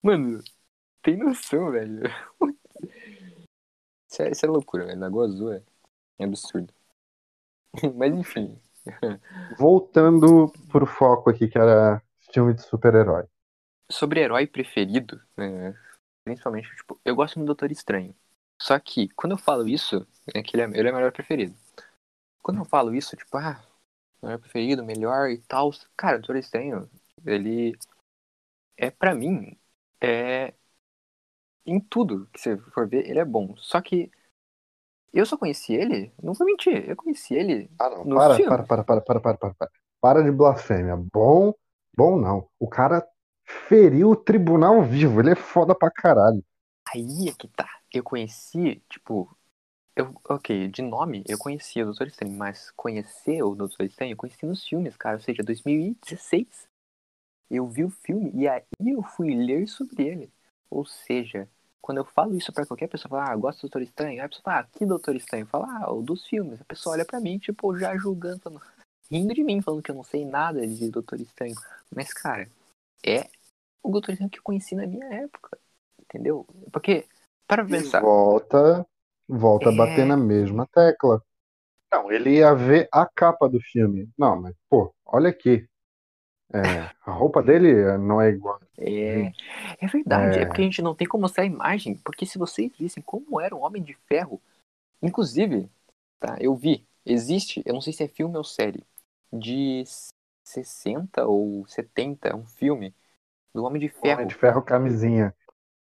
[0.02, 0.42] Mano,
[1.02, 2.04] tem noção, velho.
[4.12, 5.00] Isso é, isso é loucura, velho.
[5.00, 5.62] Lagoa Azul é,
[6.18, 6.74] é absurdo.
[7.96, 8.60] Mas enfim.
[9.56, 12.02] Voltando pro foco aqui, que era
[12.34, 13.26] filme de super-herói.
[13.92, 15.76] Sobre herói preferido, né,
[16.24, 18.16] principalmente, tipo, eu gosto do Doutor Estranho.
[18.62, 21.56] Só que, quando eu falo isso, é que ele é, ele é meu herói preferido.
[22.42, 23.64] Quando eu falo isso, tipo, ah,
[24.22, 26.90] meu herói preferido, melhor e tal, cara, o Doutor Estranho,
[27.26, 27.78] ele
[28.78, 29.58] é, pra mim,
[30.02, 30.54] é.
[31.66, 33.56] Em tudo que você for ver, ele é bom.
[33.58, 34.10] Só que
[35.14, 38.06] eu só conheci ele, não vou mentir, eu conheci ele Ah, não.
[38.06, 38.50] No Para, filme.
[38.50, 39.72] para, para, para, para, para, para, para.
[40.02, 40.96] Para de blasfêmia.
[41.14, 41.54] Bom,
[41.96, 42.48] bom não.
[42.60, 43.06] O cara
[43.68, 45.20] feriu o tribunal vivo.
[45.20, 46.44] Ele é foda pra caralho.
[46.94, 47.79] Aí é que tá.
[47.92, 49.36] Eu conheci, tipo.
[49.96, 54.18] Eu, ok, de nome eu conhecia o Doutor Estranho, mas conhecer o Doutor Estranho eu
[54.18, 55.18] conheci nos filmes, cara.
[55.18, 56.68] Ou seja, 2016.
[57.50, 60.32] Eu vi o filme e aí eu fui ler sobre ele.
[60.70, 61.50] Ou seja,
[61.82, 64.30] quando eu falo isso pra qualquer pessoa, fala, ah, gosto do Doutor Estranho, aí a
[64.30, 65.48] pessoa fala, ah, que Doutor Estranho?
[65.48, 66.62] Fala, ah, o dos filmes.
[66.62, 68.62] A pessoa olha pra mim, tipo, já julgando,
[69.10, 71.56] rindo de mim, falando que eu não sei nada de Doutor Estranho.
[71.94, 72.48] Mas, cara,
[73.04, 73.28] é
[73.82, 75.58] o Doutor Estranho que eu conheci na minha época.
[76.00, 76.46] Entendeu?
[76.72, 77.08] Porque,
[77.50, 78.86] para E pensar, volta,
[79.28, 79.76] volta a É.
[79.76, 81.22] bater na mesma tecla.
[81.92, 84.08] Não, ele ia ver a capa do filme.
[84.16, 85.68] Não, mas, pô, olha aqui.
[86.54, 86.60] É,
[87.06, 88.60] a roupa dele não é igual.
[88.78, 89.32] É,
[89.82, 90.42] é verdade, é.
[90.44, 90.46] É.
[90.46, 93.56] porque a gente não tem como mostrar a imagem, porque se vocês vissem como era
[93.56, 94.40] o Homem de Ferro,
[95.02, 95.68] inclusive,
[96.20, 98.84] tá, eu vi, existe, eu não sei se é filme ou série,
[99.34, 99.84] de
[100.44, 102.94] 60 ou 70, um filme
[103.54, 105.36] do Homem de Ferro, Homem de ferro camisinha.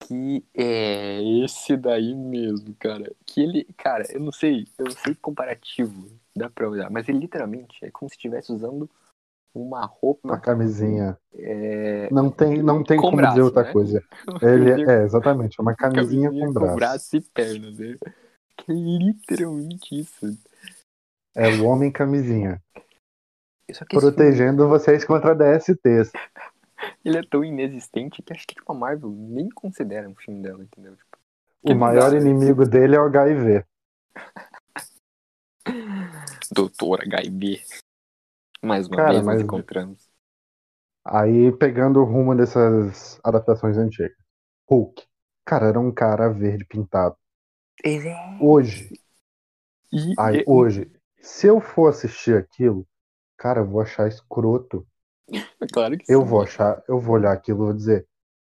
[0.00, 5.14] Que é esse daí mesmo, cara, que ele, cara, eu não sei, eu não sei
[5.14, 8.88] comparativo, dá pra olhar, mas ele literalmente é como se estivesse usando
[9.54, 11.18] uma Uma roupa, camisinha.
[11.34, 13.72] é, Não tem, não tem Com como braço, dizer outra né?
[13.72, 14.04] coisa.
[14.42, 17.16] Ele é, exatamente, é uma camisinha, camisinha com braço.
[17.16, 17.96] e pernas, né?
[18.58, 20.38] Que é literalmente isso.
[21.34, 22.62] É o homem camisinha.
[23.90, 26.12] Protegendo vocês contra DSTs.
[27.04, 30.62] Ele é tão inexistente que acho que tipo, a Marvel nem considera um filme dela,
[30.62, 30.96] entendeu?
[30.96, 31.18] Tipo,
[31.62, 33.64] O maior inimigo dele é o HIV.
[36.50, 37.60] Doutor HB.
[38.62, 40.10] Mais uma Cara, vez mas- nós encontramos.
[41.04, 44.16] Aí pegando o rumo dessas adaptações antigas.
[44.68, 45.04] Hulk.
[45.44, 47.16] Cara, era um cara verde pintado.
[47.84, 48.38] Ele é...
[48.40, 48.90] Hoje,
[49.92, 52.84] E, aí, e- hoje, se eu for assistir aquilo,
[53.36, 54.84] cara, eu vou achar escroto.
[55.72, 56.26] Claro que Eu sim.
[56.26, 58.06] vou achar, eu vou olhar aquilo e vou dizer,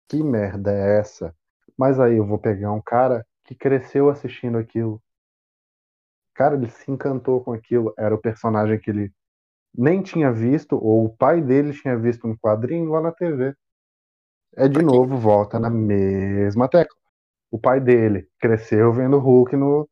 [0.09, 1.35] que merda é essa?
[1.77, 5.01] Mas aí eu vou pegar um cara que cresceu assistindo aquilo.
[6.33, 7.93] Cara, ele se encantou com aquilo.
[7.97, 9.11] Era o personagem que ele
[9.77, 13.55] nem tinha visto, ou o pai dele tinha visto um quadrinho lá na TV.
[14.57, 16.95] É de Pra quem- novo, volta na mesma tecla.
[17.51, 19.89] O pai dele cresceu vendo o Hulk no,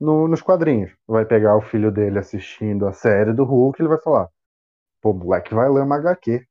[0.00, 0.92] no- nos quadrinhos.
[1.06, 4.28] Vai pegar o filho dele assistindo a série do Hulk e ele vai falar:
[5.02, 6.46] pô, moleque vai ler uma HQ.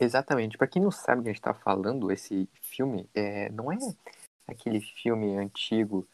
[0.00, 0.56] Exatamente.
[0.56, 3.76] Pra quem não sabe o que a gente tá falando, esse filme é, não é
[4.46, 6.08] aquele filme antigo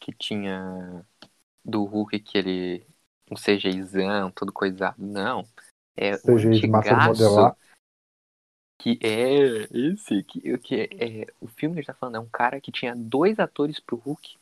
[0.00, 1.04] que tinha
[1.64, 2.86] do Hulk que ele.
[3.30, 4.96] um CGIzão, todo coisado.
[4.98, 5.46] Não.
[5.94, 7.56] É o CGI de massa modelar.
[8.80, 10.22] Que é esse.
[10.22, 12.72] Que, que é, é- o filme que a gente tá falando é um cara que
[12.72, 14.36] tinha dois atores pro Hulk.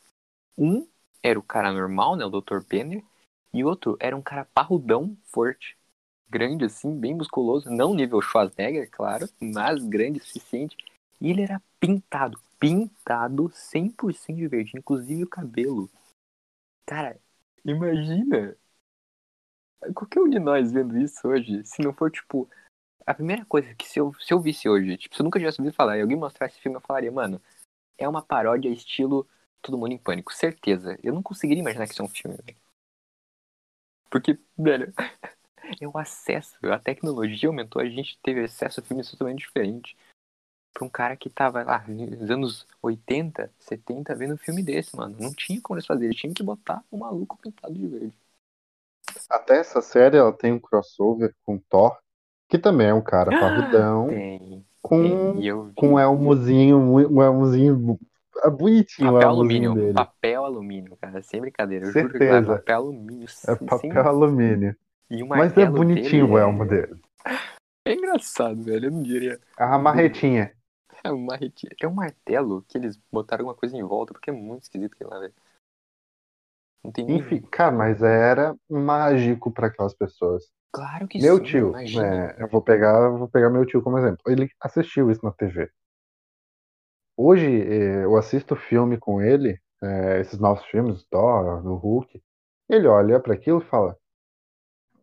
[0.56, 0.86] Um
[1.22, 2.24] era o cara normal, né?
[2.24, 2.60] O Dr.
[2.60, 3.02] Banner.
[3.52, 5.76] E outro era um cara parrudão, forte.
[6.28, 7.70] Grande assim, bem musculoso.
[7.70, 9.28] Não nível Schwarzenegger, claro.
[9.40, 10.76] Mas grande o suficiente.
[11.20, 12.40] E ele era pintado.
[12.58, 14.72] Pintado 100% de verde.
[14.76, 15.90] Inclusive o cabelo.
[16.86, 17.18] Cara,
[17.64, 18.56] imagina.
[19.94, 22.48] Qualquer um de nós vendo isso hoje, se não for tipo
[23.06, 25.60] a primeira coisa que se eu, se eu visse hoje, tipo, se eu nunca tivesse
[25.60, 27.40] ouvido falar e alguém mostrasse esse filme, eu falaria, mano,
[27.96, 29.28] é uma paródia estilo
[29.62, 30.98] Todo Mundo em Pânico, certeza.
[31.02, 32.56] Eu não conseguiria imaginar que isso é um filme, velho.
[34.10, 34.92] Porque, velho,
[35.80, 39.94] é o acesso, a tecnologia aumentou, a gente teve acesso a filmes totalmente diferentes.
[40.72, 45.16] Pra um cara que tava lá nos anos 80, 70, vendo um filme desse, mano.
[45.18, 48.18] Não tinha como eles fazerem, tinha que botar o um maluco pintado de verde.
[49.30, 51.96] Até essa série ela tem um crossover com Thor,
[52.48, 54.08] que também é um cara parrudão.
[54.08, 54.66] Tem.
[54.82, 55.02] Com,
[55.40, 55.74] tem.
[55.74, 57.98] Com um elmozinho, um elmozinho
[58.50, 59.94] bonitinho papel alumínio, dele.
[59.94, 61.86] papel alumínio, cara, sem brincadeira.
[61.86, 62.18] Eu Certeza.
[62.18, 63.28] juro que é papel alumínio.
[63.48, 63.98] É papel sim.
[63.98, 64.76] alumínio.
[65.10, 67.00] E o Mas é bonitinho o é- elmo dele.
[67.86, 68.86] É engraçado, velho.
[68.86, 69.40] Eu não diria.
[69.56, 70.52] A marretinha.
[71.04, 71.72] É um marretinho.
[71.80, 75.10] É um martelo que eles botaram alguma coisa em volta, porque é muito esquisito aquilo
[75.10, 75.34] lá, velho.
[76.82, 77.10] Não tem.
[77.16, 80.50] Enfim, cara, mas era mágico para aquelas pessoas.
[80.72, 82.32] Claro que Meu sim, tio, imagina.
[82.32, 84.20] é, eu vou pegar, vou pegar meu tio como exemplo.
[84.26, 85.70] Ele assistiu isso na TV.
[87.16, 92.22] Hoje eh, eu assisto filme com ele, eh, esses novos filmes, Thor, do Hulk.
[92.68, 93.96] Ele olha para aquilo e fala: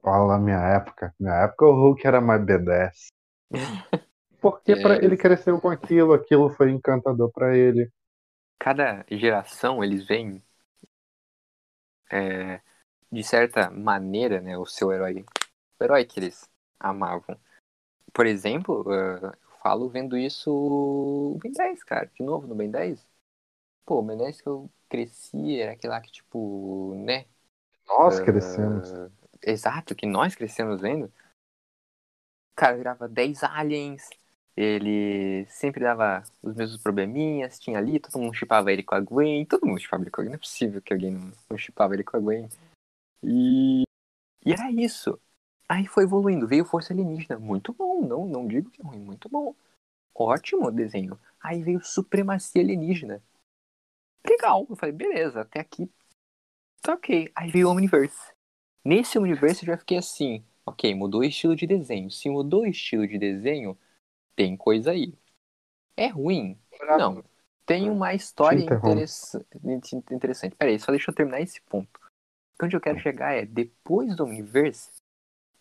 [0.03, 1.15] Fala minha época.
[1.17, 3.07] Minha época o Hulk era mais B10.
[4.41, 5.05] Porque pra, É.
[5.05, 7.89] ele cresceu com aquilo, aquilo foi encantador para ele.
[8.59, 10.43] Cada geração eles veem
[12.11, 12.59] é,
[13.09, 15.25] de certa maneira, né, o seu herói.
[15.79, 17.37] O herói que eles amavam.
[18.11, 22.05] Por exemplo, eh, eu falo vendo isso o Ben 10, cara.
[22.13, 23.03] De novo no Ben 10.
[23.85, 27.25] Pô, o Ben 10 que eu cresci era aquele lá que, tipo, né?
[27.87, 28.91] Nós Ah, crescemos.
[29.45, 31.05] Exato, que nós crescemos vendo.
[31.05, 34.09] O cara virava 10 aliens,
[34.55, 39.45] ele sempre dava os mesmos probleminhas, tinha ali, todo mundo chipava ele com a Gwen,
[39.45, 41.11] todo mundo chipava ele com a Gwen, não é possível que alguém
[41.49, 42.47] não, chipava ele com a Gwen.
[43.23, 43.83] E,
[44.45, 45.19] e era isso.
[45.67, 49.27] Aí foi evoluindo, veio Força Alienígena, muito bom, não, não digo que é ruim, muito
[49.27, 49.55] bom.
[50.13, 51.19] Ótimo desenho.
[51.41, 53.21] Aí veio Supremacia Alienígena.
[54.25, 55.89] Legal, eu falei, beleza, até aqui
[56.81, 57.31] tá ok.
[57.33, 58.33] Aí veio o Omniverse.
[58.85, 62.11] Nesse universo eu já fiquei assim, ok, mudou o estilo de desenho.
[62.11, 63.77] Se mudou o estilo de desenho,
[64.35, 65.13] tem coisa aí.
[65.95, 66.59] É ruim?
[66.97, 67.23] Não.
[67.65, 69.45] Tem uma história interessa-
[70.11, 70.55] interessante.
[70.55, 71.99] Peraí, só deixa eu terminar esse ponto.
[72.61, 74.91] Onde eu quero chegar é, depois do universo,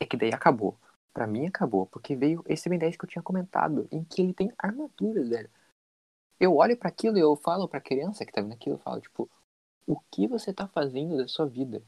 [0.01, 0.77] é que daí acabou.
[1.13, 4.33] Pra mim acabou, porque veio esse Ben 10 que eu tinha comentado, em que ele
[4.33, 5.51] tem armaduras, velho.
[6.41, 9.01] Eu olho pra aquilo e eu falo pra criança que tá vendo aquilo, eu falo,
[9.01, 9.31] tipo,
[9.87, 11.83] o que você tá fazendo da sua vida?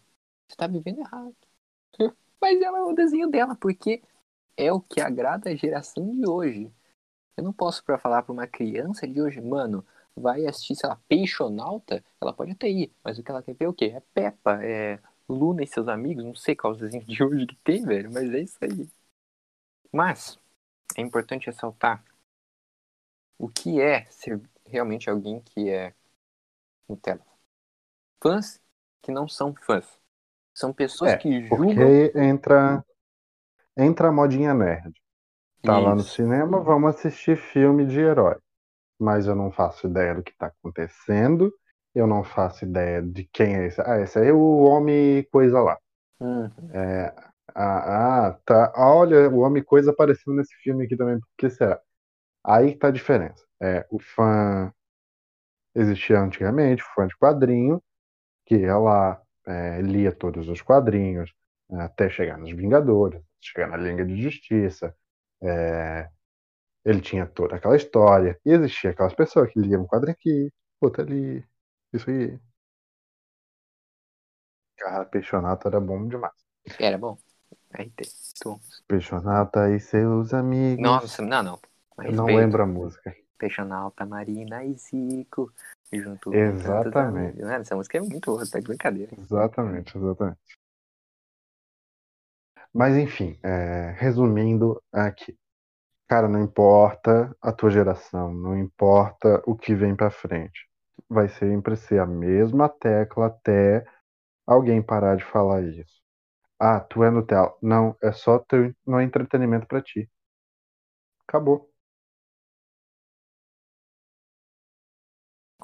[0.48, 1.36] Você tá vivendo errado.
[2.40, 4.02] Mas ela é o desenho dela, porque
[4.56, 6.72] é o que agrada a geração de hoje.
[7.36, 9.84] Eu não posso pra falar pra uma criança de hoje, mano,
[10.16, 13.64] vai assistir, sei lá, Peixonauta, ela pode até ir, mas o que ela quer ver
[13.66, 13.86] é o quê?
[13.86, 17.56] É Peppa, é Luna e seus amigos, não sei qual os desenhos de hoje que
[17.56, 18.88] tem, velho, mas é isso aí.
[19.90, 20.38] Mas,
[20.96, 22.04] é importante ressaltar
[23.38, 25.94] o que é ser realmente alguém que é
[26.88, 27.24] Nutella.
[28.22, 28.60] Fãs
[29.02, 30.03] que não são fãs.
[30.54, 31.94] São pessoas É, que julgam.
[31.96, 32.84] Porque entra,
[33.76, 34.92] entra a modinha nerd.
[35.64, 36.06] Tá lá no Isso.
[36.06, 38.36] cinema, vamos assistir filme de herói.
[39.00, 41.52] Mas eu não faço ideia do que tá acontecendo.
[41.94, 43.80] Eu não faço ideia de quem é esse.
[43.82, 45.78] Ah, esse aí é o homem coisa lá.
[46.20, 46.50] Hum,
[47.54, 48.72] Ah, ah, tá.
[48.76, 51.18] Olha, o homem coisa apareceu nesse filme aqui também.
[51.20, 51.80] Por que será?
[52.44, 53.44] Aí que tá a diferença.
[53.62, 54.72] É, o fã
[55.74, 57.82] existia antigamente, o fã de quadrinho,
[58.46, 61.32] que ia lá, é, lia todos os quadrinhos,
[61.72, 64.94] até chegar nos Vingadores, chegar na Liga de Justiça.
[65.42, 66.08] É,
[66.84, 68.38] ele tinha toda aquela história.
[68.44, 71.44] E existia aquelas pessoas que liam um quadrinho aqui, outro ali,
[71.92, 72.38] isso aí.
[74.76, 76.34] Cara, Peixonata era bom demais.
[76.78, 77.16] era bom.
[77.72, 78.02] RT.
[78.86, 80.82] Peixonata e seus amigos.
[80.82, 81.60] Nossa, não, não.
[81.98, 83.14] Eu não lembro a música.
[83.38, 85.52] Peixonauta, Marina e Zico.
[86.32, 87.40] Exatamente.
[87.40, 89.12] Mano, essa música é muito boa, tá de brincadeira.
[89.18, 90.38] Exatamente, exatamente.
[92.72, 95.36] Mas enfim, é, resumindo aqui.
[96.08, 100.68] Cara, não importa a tua geração, não importa o que vem pra frente.
[101.08, 103.84] Vai sempre ser a mesma tecla até
[104.46, 106.02] alguém parar de falar isso.
[106.58, 107.54] Ah, tu é Nutella.
[107.62, 110.08] Não, é só teu, não é entretenimento pra ti.
[111.26, 111.73] Acabou.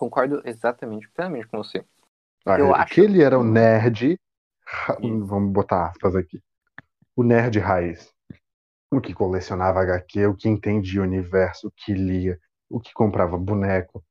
[0.01, 1.85] Concordo exatamente, plenamente com você.
[2.47, 4.19] Ah, Eu que acho- ele era o nerd.
[5.03, 5.27] Isso.
[5.27, 6.43] Vamos botar aspas aqui.
[7.15, 8.11] O nerd raiz.
[8.91, 13.37] O que colecionava HQ, o que entendia o universo, o que lia, o que comprava
[13.37, 14.03] boneco.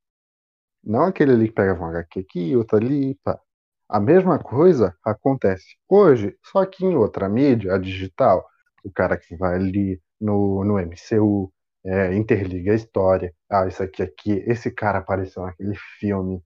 [0.84, 3.40] Não aquele ali que pegava um HQ aqui, outro ali, pá.
[3.88, 8.46] A mesma coisa acontece hoje, só que em outra mídia, a digital.
[8.84, 11.52] O cara que vai ali no, no MCU,
[11.84, 13.34] é, interliga a história.
[13.50, 16.42] Ah, isso aqui, aqui, esse cara apareceu naquele filme.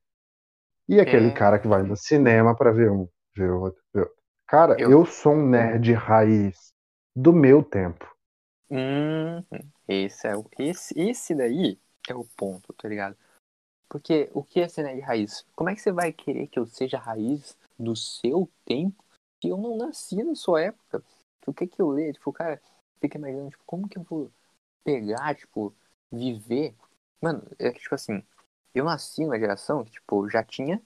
[0.88, 1.32] E aquele É.
[1.32, 4.16] cara que vai no cinema pra ver um, ver outro, ver outro.
[4.48, 6.72] Cara, Eu- eu sou um nerd raiz
[7.16, 8.06] do meu tempo.
[8.70, 9.44] Hum,
[9.86, 13.16] esse é o esse esse daí é o ponto, tá ligado?
[13.88, 15.46] Porque o que é ser nerd raiz?
[15.56, 19.04] Como é que você vai querer que eu seja raiz do seu tempo
[19.42, 21.02] se eu não nasci na sua época?
[21.46, 22.12] O que que eu leio?
[22.14, 22.60] Tipo, cara,
[23.00, 24.30] fica imaginando, tipo, como que eu vou
[24.84, 25.74] pegar, tipo,
[26.12, 26.74] viver?
[27.20, 28.22] Mano, é que, tipo assim,
[28.74, 30.80] eu nasci numa geração que, tipo, já tinha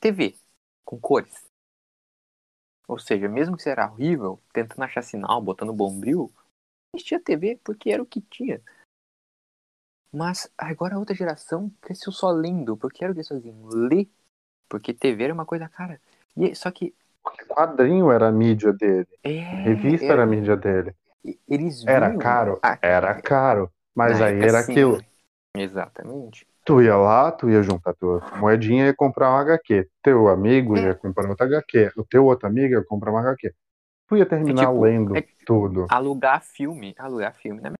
[0.00, 0.36] TV
[0.84, 1.46] com cores.
[2.86, 6.32] Ou seja, mesmo que você era horrível, tentando achar sinal, botando bombril,
[6.94, 8.60] assistia TV porque era o que tinha.
[10.10, 14.08] Mas agora a outra geração cresceu só lendo, porque era o que eles faziam, ler.
[14.68, 16.00] Porque TV era uma coisa cara.
[16.34, 16.94] E, só que
[17.48, 20.94] quadrinho era a mídia dele, é, revista era a mídia dele.
[21.48, 22.58] Eles Era viam caro?
[22.62, 23.70] a- Era caro.
[23.94, 24.72] Mas aí era sim.
[24.72, 25.04] aquilo.
[25.56, 26.46] Exatamente.
[26.64, 29.88] Tu ia lá, tu ia juntar tua moedinha e ia comprar um HQ.
[30.02, 30.88] Teu amigo É.
[30.88, 31.90] ia comprar outra HQ.
[31.96, 33.52] O teu outro amigo ia comprar uma HQ.
[34.06, 35.86] Tu ia terminar tipo, lendo é- tudo.
[35.88, 37.72] Alugar filme, alugar filme na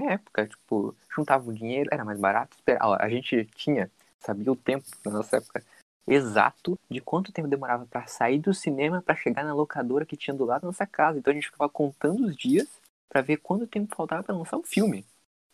[0.00, 2.56] minha época, tipo, juntava o dinheiro, era mais barato.
[2.56, 5.62] Espera, ó, a gente tinha, sabia o tempo na nossa época
[6.06, 10.34] exato de quanto tempo demorava pra sair do cinema pra chegar na locadora que tinha
[10.34, 11.18] do lado da nossa casa.
[11.18, 12.68] Então a gente ficava contando os dias
[13.08, 15.04] pra ver quanto tempo faltava pra lançar o filme.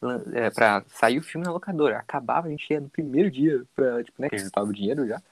[0.01, 1.99] Lan- É, pra sair o filme na locadora.
[1.99, 5.07] Acabava, a gente ia no primeiro dia, pra, tipo, né, que a gente o dinheiro
[5.07, 5.23] já,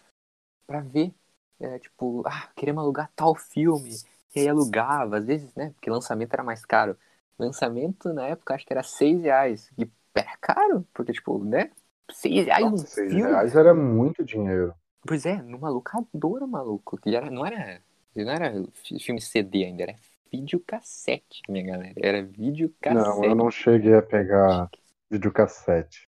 [0.67, 1.13] pra ver,
[1.61, 4.01] é, tipo, ah, queremos alugar tal filme.
[4.35, 6.97] E aí alugava, às vezes, né, porque lançamento era mais caro.
[7.39, 9.71] Lançamento na época acho que era seis reais.
[9.79, 11.71] E era caro, porque, tipo, né,
[12.13, 13.25] seis reais Nossa, um seis filme.
[13.25, 14.73] reais era muito dinheiro.
[15.07, 16.97] Pois é, numa locadora, maluco.
[16.99, 17.81] Que era, não era.
[18.15, 19.97] Não era fi- filme CD ainda, era
[20.33, 21.95] videocassete, minha galera.
[21.97, 22.95] Era videocassete.
[22.95, 24.69] Não, eu não cheguei a pegar
[25.11, 26.09] videocassete.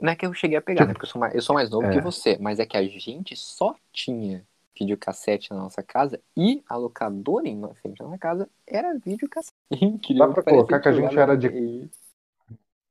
[0.00, 0.92] Não é que eu cheguei a pegar, né?
[0.92, 1.92] Porque eu sou mais, eu sou mais novo É.
[1.92, 2.38] que você.
[2.40, 4.44] Mas é que a gente só tinha
[4.78, 9.54] videocassete na nossa casa e a locadora em frente da nossa casa era videocassete.
[9.70, 10.28] Incrível.
[10.28, 11.88] Dá pra colocar que a gente era de-.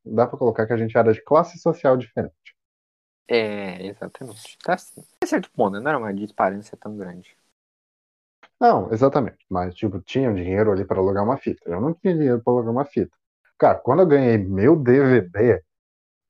[0.05, 2.50] Dá pra colocar que a gente era de classe social diferente.
[3.27, 4.57] É, exatamente.
[4.63, 5.01] Tá assim.
[5.17, 5.79] Até certo ponto, né?
[5.79, 7.35] não era uma disparância tão grande.
[8.59, 9.43] Não, exatamente.
[9.49, 11.61] Mas, tipo, tinha dinheiro ali pra alugar uma fita.
[11.65, 13.15] Eu não tinha dinheiro pra alugar uma fita.
[13.57, 15.63] Cara, quando eu ganhei meu DVD,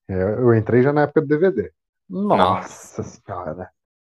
[0.08, 1.72] eu eu entrei já na época do DVD.
[2.10, 3.70] Nossa senhora.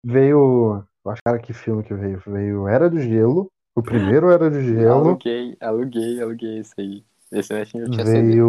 [0.04, 0.84] Veio.
[1.04, 2.22] Eu acho, cara, que filme que veio?
[2.26, 3.50] Veio Era do Gelo.
[3.74, 5.08] O primeiro Era do Gelo.
[5.08, 7.04] Aluguei, aluguei, aluguei isso aí.
[7.32, 8.40] Esse netinho tinha CD.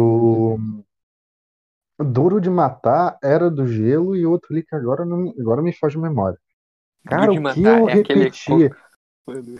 [1.98, 5.96] Duro de Matar, Era do Gelo e outro ali que agora, não, agora me foge
[5.96, 6.38] a memória.
[7.04, 8.70] Cara, de o que Matar eu é aquele repeti?
[9.26, 9.58] Mano,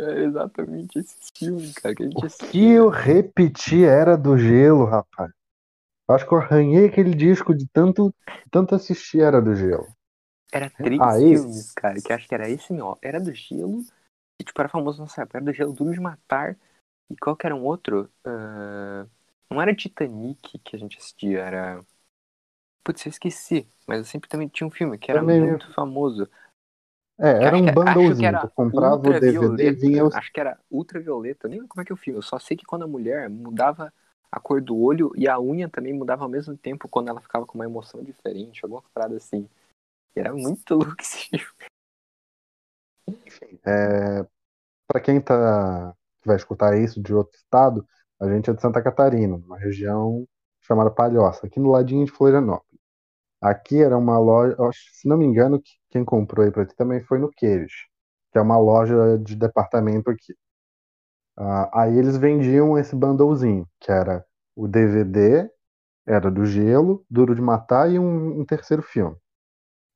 [0.00, 2.48] é exatamente esse filme, cara, que a gente O assistia.
[2.50, 5.30] que eu repeti era do gelo, rapaz.
[6.08, 8.14] Acho que eu arranhei aquele disco de tanto,
[8.50, 9.86] tanto assistir era do gelo.
[10.52, 12.96] Era três Aí- filmes, cara, que acho que era esse, ó.
[13.02, 13.82] Era do Gelo,
[14.40, 15.38] e tipo, era famoso nessa época.
[15.38, 16.56] Era do Gelo, Duro de Matar,
[17.10, 18.08] e qual que era um outro?
[18.24, 19.06] Ah,
[19.50, 21.84] não era Titanic que a gente assistia, era...
[22.82, 25.40] Putz, eu esqueci, mas eu sempre também tinha um filme que era Também.
[25.40, 26.28] muito famoso.
[27.18, 28.28] É, era um que- bundlezinho.
[28.28, 30.14] era Tu comprava o DVD vinha os.
[30.14, 32.18] Acho que era ultravioleta, eu nem lembro como é que é o filme.
[32.18, 33.92] Eu só sei que quando a mulher mudava
[34.30, 37.46] a cor do olho e a unha também mudava ao mesmo tempo quando ela ficava
[37.46, 39.48] com uma emoção diferente, alguma parada assim.
[40.14, 41.46] E era muito louco esse filme.
[43.64, 44.26] É,
[44.86, 47.88] para quem tá, que vai escutar isso de outro estado,
[48.20, 50.26] a gente é de Santa Catarina, uma região
[50.62, 52.80] chamada Palhoça, aqui no ladinho de Florianópolis.
[53.42, 57.02] Aqui era uma loja, se não me engano, que- quem comprou aí pra ti também
[57.02, 57.72] foi no Queiros,
[58.32, 60.34] que é uma loja de departamento aqui.
[61.36, 64.24] Ah, aí eles vendiam esse bundlezinho, que era
[64.54, 65.50] o DVD,
[66.06, 69.16] era do Gelo, Duro de Matar e um, um terceiro filme.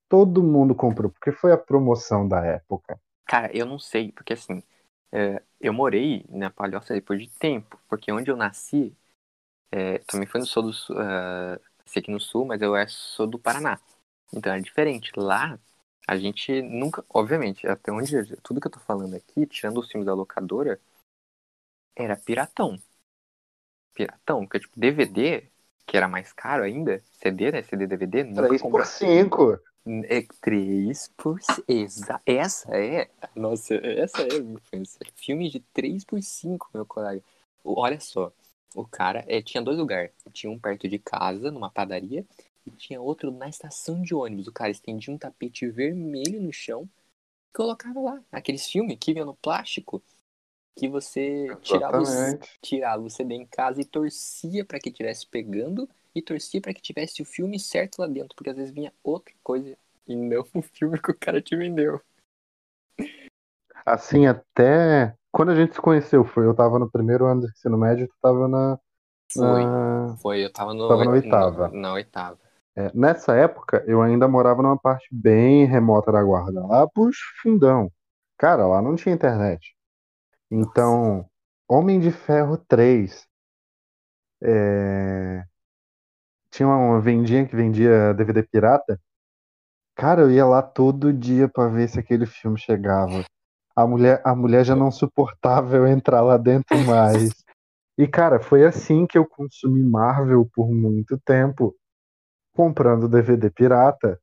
[0.08, 2.98] Todo mundo comprou, porque foi a promoção da época.
[3.26, 4.62] Cara, eu não sei, porque assim,
[5.12, 8.96] é, eu morei na Palhoça depois de tempo, porque onde eu nasci,
[9.72, 12.86] é, também foi no sul do sul, ah, nasci aqui no sul, mas eu é-
[12.88, 13.80] sou do Paraná.
[14.34, 15.12] Então é diferente.
[15.16, 15.58] Lá,
[16.06, 20.06] a gente nunca, obviamente, até onde, tudo que eu tô falando aqui, tirando os filmes
[20.06, 20.80] da locadora,
[21.94, 22.80] era piratão.
[23.94, 25.50] Piratão, porque tipo, DVD,
[25.86, 28.70] que era mais caro ainda, CD, né, CD, DVD, nunca 3 comprava.
[28.72, 29.60] por 5.
[29.86, 33.08] É 3 por exa Essa é.
[33.34, 35.00] Nossa, essa é a minha infância.
[35.14, 37.22] Filme de 3 por 5, meu colega.
[37.64, 38.32] Olha só.
[38.74, 40.12] O cara é, tinha dois lugares.
[40.32, 42.24] Tinha um perto de casa, numa padaria,
[42.66, 44.46] e tinha outro na estação de ônibus.
[44.46, 46.88] O cara estendia um tapete vermelho no chão
[47.48, 48.22] e colocava lá.
[48.30, 50.02] Aqueles filmes que vinham no plástico.
[50.76, 52.02] que você tirava
[52.62, 56.82] tirava o CD em casa e torcia pra que tivesse pegando e torcia pra que
[56.82, 60.62] tivesse o filme certo lá dentro, porque às vezes vinha outra coisa e não o
[60.62, 62.00] filme que o cara te vendeu.
[63.86, 67.78] Assim, até quando a gente se conheceu, foi eu tava no primeiro ano do ensino
[67.78, 68.78] médio, tu tava na.
[69.32, 71.68] Foi, na- foi, eu tava no Tava na oit- oitava.
[71.68, 72.38] Na, na oitava.
[72.76, 77.90] é, nessa época, eu ainda morava numa parte bem remota da guarda, lá pros fundão.
[78.36, 79.74] Cara, lá não tinha internet.
[80.50, 81.24] Então,
[81.68, 83.26] Homem de Ferro 3.
[84.42, 85.44] é,
[86.50, 89.00] Tinha uma vendinha que vendia DVD pirata.
[89.94, 93.24] Cara, eu ia lá todo dia pra ver se aquele filme chegava.
[93.76, 97.30] A mulher, a mulher já não suportava eu entrar lá dentro mais.
[97.96, 101.74] E, cara, foi assim que eu consumi Marvel por muito tempo,
[102.54, 104.18] comprando DVD pirata.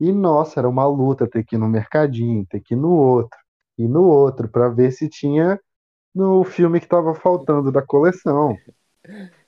[0.00, 3.38] E, nossa, era uma luta ter que ir no mercadinho, ter que ir no outro,
[3.76, 5.60] e no outro, pra ver se tinha
[6.14, 8.56] no filme que tava faltando da coleção.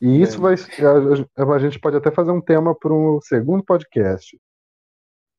[0.01, 0.55] E isso vai.
[0.55, 4.39] A, a- gente pode até fazer um tema para um segundo podcast.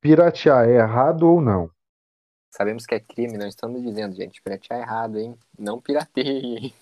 [0.01, 1.69] Piratear é errado ou não?
[2.53, 4.41] Sabemos que é crime, não estamos dizendo, gente.
[4.41, 5.37] Piratear é errado, hein?
[5.57, 6.73] Não pirateie?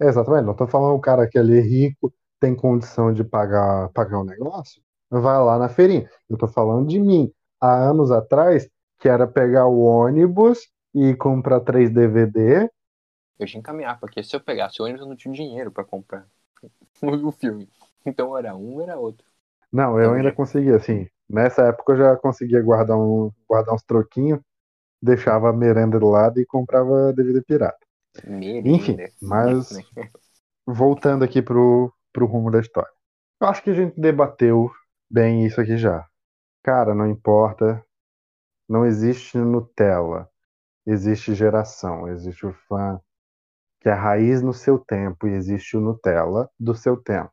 [0.00, 3.88] É, exatamente, não tô falando o cara que ali é rico, tem condição de pagar,
[3.90, 4.80] pagar o negócio,
[5.10, 6.08] vai lá na feirinha.
[6.30, 8.68] Eu tô falando de mim, há anos atrás,
[9.00, 12.70] que era pegar o ônibus e comprar três DVD.
[13.38, 15.84] Eu tinha que encaminhar, porque se eu pegasse o ônibus, eu não tinha dinheiro pra
[15.84, 16.26] comprar
[17.02, 17.68] o filme.
[18.04, 19.26] Então era um, era outro.
[19.72, 24.40] Não, eu ainda conseguia, assim, nessa época eu já conseguia guardar, um, guardar uns troquinhos,
[25.00, 27.78] deixava a merenda do lado e comprava DVD pirata.
[28.24, 28.68] Merenda.
[28.68, 29.68] Enfim, mas
[30.66, 32.90] voltando aqui pro, pro rumo da história.
[33.40, 34.70] Eu acho que a gente debateu
[35.08, 36.06] bem isso aqui já.
[36.62, 37.84] Cara, não importa.
[38.68, 40.28] Não existe Nutella.
[40.86, 42.08] Existe geração.
[42.08, 43.00] Existe o fã
[43.80, 47.32] que é raiz no seu tempo e existe o Nutella do seu tempo.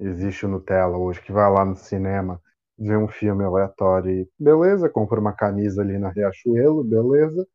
[0.00, 2.40] Existe o Nutella hoje que vai lá no cinema,
[2.78, 7.46] vê um filme aleatório e beleza, compra uma camisa ali na Riachuelo, beleza.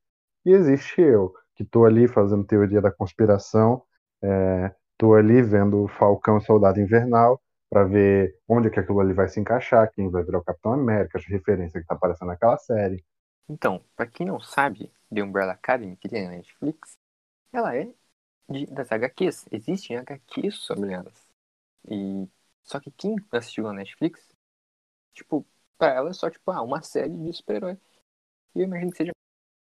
[0.45, 3.83] E existe eu, que tô ali fazendo teoria da conspiração,
[4.23, 4.71] é,
[5.17, 9.91] ali vendo o Falcão Soldado Invernal para ver onde que aquilo ali vai se encaixar,
[9.93, 13.03] quem vai virar o Capitão América, as referências que tá aparecendo naquela série.
[13.49, 16.97] Então, pra quem não sabe, The Umbrella Academy, que tem na Netflix,
[17.51, 17.93] ela é
[18.49, 19.45] de, das HQs.
[19.51, 21.27] Existem HQs sobre elas.
[21.89, 22.27] E
[22.63, 24.27] só que quem assistiu na Netflix,
[25.13, 25.45] tipo,
[25.77, 27.77] pra ela é só tipo, ah, uma série de super-herói.
[28.55, 29.11] E eu imagino que seja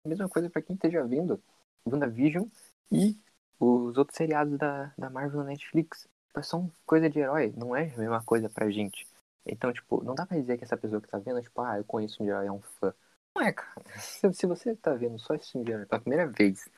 [0.05, 1.43] a mesma coisa pra quem esteja vendo
[1.87, 2.49] WandaVision
[2.91, 3.16] e
[3.59, 6.09] os outros seriados da, da Marvel na Netflix.
[6.28, 9.07] Tipo, são coisa de herói, não é a mesma coisa pra gente.
[9.47, 11.84] Então, tipo, não dá pra dizer que essa pessoa que tá vendo, tipo, ah, eu
[11.84, 12.93] conheço um herói, é um fã.
[13.34, 13.84] Não é, cara.
[14.32, 16.68] Se, você tá vendo só esse filme pela primeira vez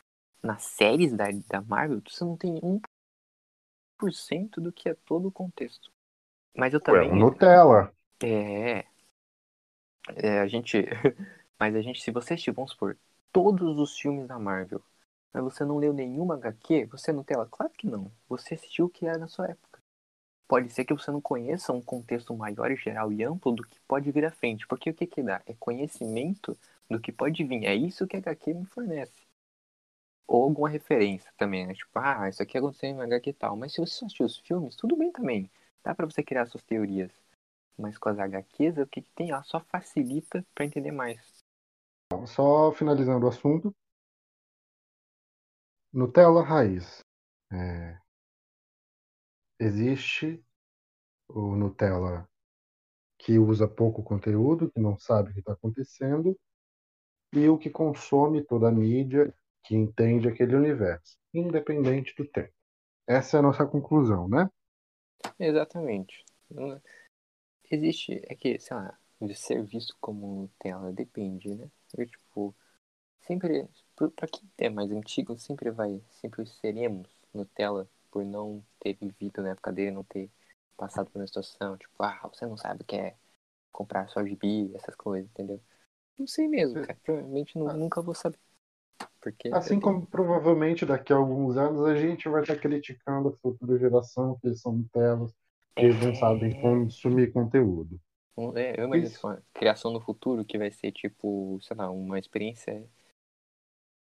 [0.43, 5.91] nas séries da, da Marvel, você não tem 1% do que é todo o contexto.
[6.57, 7.11] Mas eu Ué, também.
[7.12, 7.93] o Nutella.
[8.22, 8.84] É.
[10.16, 10.78] É, a gente.
[11.59, 12.97] Mas a gente, se você assistir, vamos supor,
[13.32, 14.80] todos os filmes da Marvel,
[15.32, 17.47] mas você não leu nenhuma HQ, você tem ela?
[17.51, 18.12] Claro que não.
[18.28, 19.80] Você assistiu o que era na sua época.
[20.49, 24.11] Pode ser que você não conheça um contexto maior, geral e amplo do que pode
[24.12, 24.66] vir à frente.
[24.66, 25.43] Porque o que que dá?
[25.47, 26.57] É conhecimento
[26.91, 27.64] do que pode vir.
[27.66, 29.28] É isso que a HQ me fornece.
[30.29, 31.74] Ou alguma referência também, né?
[31.74, 33.57] Tipo, ah, isso aqui aconteceu em HQ e tal.
[33.57, 35.51] Mas se você só assistiu os filmes, tudo bem também.
[35.83, 37.11] Dá pra você criar suas teorias.
[37.79, 39.31] Mas com as HQs, o que, que tem?
[39.31, 41.43] Ela só facilita pra entender mais.
[42.26, 43.74] Só finalizando o assunto.
[45.93, 47.01] Nutella raiz.
[47.51, 47.99] É,
[49.61, 50.41] Existe
[51.29, 52.29] o Nutella
[53.18, 56.39] que usa pouco conteúdo, que não sabe o que está acontecendo,
[57.33, 59.35] e o que consome toda a mídia,
[59.69, 62.53] que entende aquele universo, independente do tempo.
[63.09, 64.49] Essa é a nossa conclusão, né?
[65.39, 66.25] Exatamente.
[67.71, 71.71] Existe, é que, sei lá, de ser visto como Nutella depende, né?
[71.97, 72.55] Eu, tipo,
[73.23, 73.69] sempre,
[74.16, 79.51] pra quem é mais antigo, sempre vai, sempre seremos Nutella por não ter vivido na
[79.51, 80.31] época dele, não ter
[80.77, 83.16] passado por uma situação, tipo, ah, você não sabe o que é
[83.73, 85.62] comprar só gibi, essas coisas, entendeu?
[86.19, 87.01] Não sei mesmo, cara.
[87.03, 88.39] Provavelmente nu- nunca vou saber.
[89.33, 93.79] Porque Assim como provavelmente daqui a alguns anos a gente vai estar criticando a futura
[93.79, 95.33] geração, que eles são Nutellas,
[95.74, 97.99] que eles não sabem consumir conteúdo.
[98.55, 99.26] É, eu imagino Isso.
[99.26, 102.89] uma criação no futuro que vai ser tipo, sei lá, uma experiência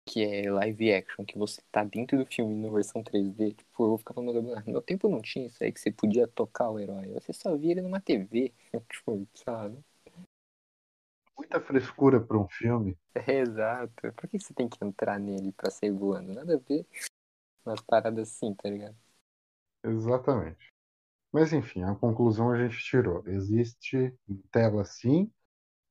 [0.05, 3.53] que é live action, que você tá dentro do filme na versão 3D.
[3.53, 5.91] Tipo, eu vou ficar falando, "Ah, no meu tempo não tinha isso aí que você
[5.93, 7.09] podia tocar o herói.
[7.15, 8.53] Você só via ele numa TV.
[8.91, 9.79] tipo, sabe?
[11.37, 12.99] Muita frescura pra um filme.
[13.29, 14.13] Exato.
[14.13, 16.33] Por que você tem que entrar nele pra sair voando?
[16.33, 16.87] Nada a ver.
[17.65, 18.97] Umas paradas assim, tá ligado?
[19.85, 20.73] Exatamente.
[21.33, 23.27] Mas enfim, a conclusão a gente tirou.
[23.27, 24.15] Existe
[24.51, 25.33] tela sim,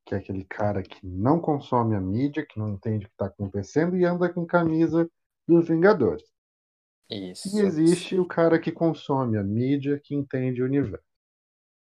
[0.05, 3.25] que é aquele cara que não consome a mídia, que não entende o que está
[3.25, 5.09] acontecendo e anda com camisa
[5.47, 6.31] dos Vingadores.
[7.09, 7.57] Isso.
[7.57, 11.03] E existe o cara que consome a mídia, que entende o universo.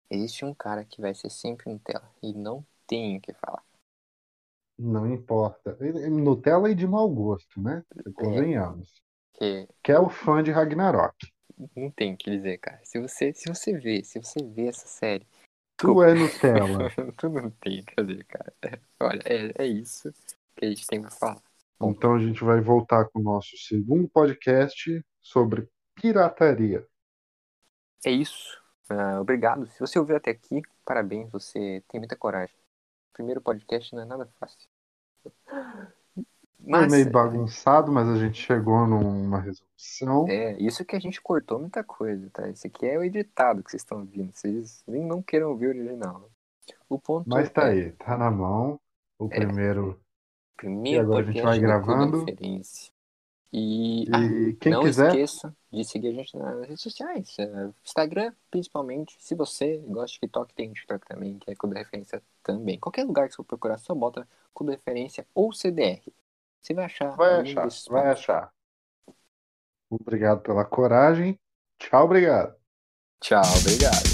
[0.09, 3.63] Existe um cara que vai ser sempre Nutella e não tem o que falar.
[4.77, 5.77] Não importa.
[6.09, 7.85] Nutella e de mau gosto, né?
[8.13, 9.01] Convenhamos.
[9.33, 11.15] Que Que é o fã de Ragnarok.
[11.75, 12.81] não tem o que dizer, cara.
[12.83, 15.25] Se você, se você vê, se você vê essa série,
[15.77, 16.89] Tu é Nutella.
[17.17, 18.53] tu não tem o que dizer, cara.
[18.99, 20.11] Olha, é, é isso
[20.55, 21.41] que a gente tem pra falar.
[21.81, 26.85] Então a gente vai voltar com o nosso segundo podcast sobre pirataria.
[28.05, 28.61] É isso.
[28.89, 29.65] Ah, obrigado.
[29.67, 32.60] Se você ouviu até aqui, parabéns, você tem muita coragem.
[33.13, 34.67] Primeiro podcast não é nada fácil.
[35.23, 36.23] Foi
[36.59, 40.27] Mas meio bagunçado, mas a gente chegou numa resolução.
[40.29, 42.47] é isso que a gente cortou muita coisa, tá?
[42.49, 44.31] Esse aqui é o editado que vocês estão ouvindo.
[44.31, 46.29] Vocês nem não queiram ouvir o original.
[46.87, 48.79] O ponto Mas tá é, aí, tá na mão.
[49.17, 49.35] O É.
[49.35, 49.99] primeiro.
[50.55, 52.25] primeiro E agora a gente vai gravando.
[53.53, 54.05] Referência.
[54.05, 57.37] E, ah, E quem não quiser, esqueça de seguir a gente nas redes sociais.
[57.39, 59.15] eh, Instagram, principalmente.
[59.19, 62.79] Se você gosta de TikTok, tem TikTok também, que é Clube Referência também.
[62.79, 66.01] Qualquer lugar que você for procurar, só bota Clube Referência ou CDR.
[66.61, 67.15] Você vai achar.
[67.15, 68.53] vai achar, desses vai achar.
[69.89, 71.39] Obrigado pela coragem.
[71.77, 72.55] Tchau, obrigado.
[73.21, 74.10] Tchau, obrigado.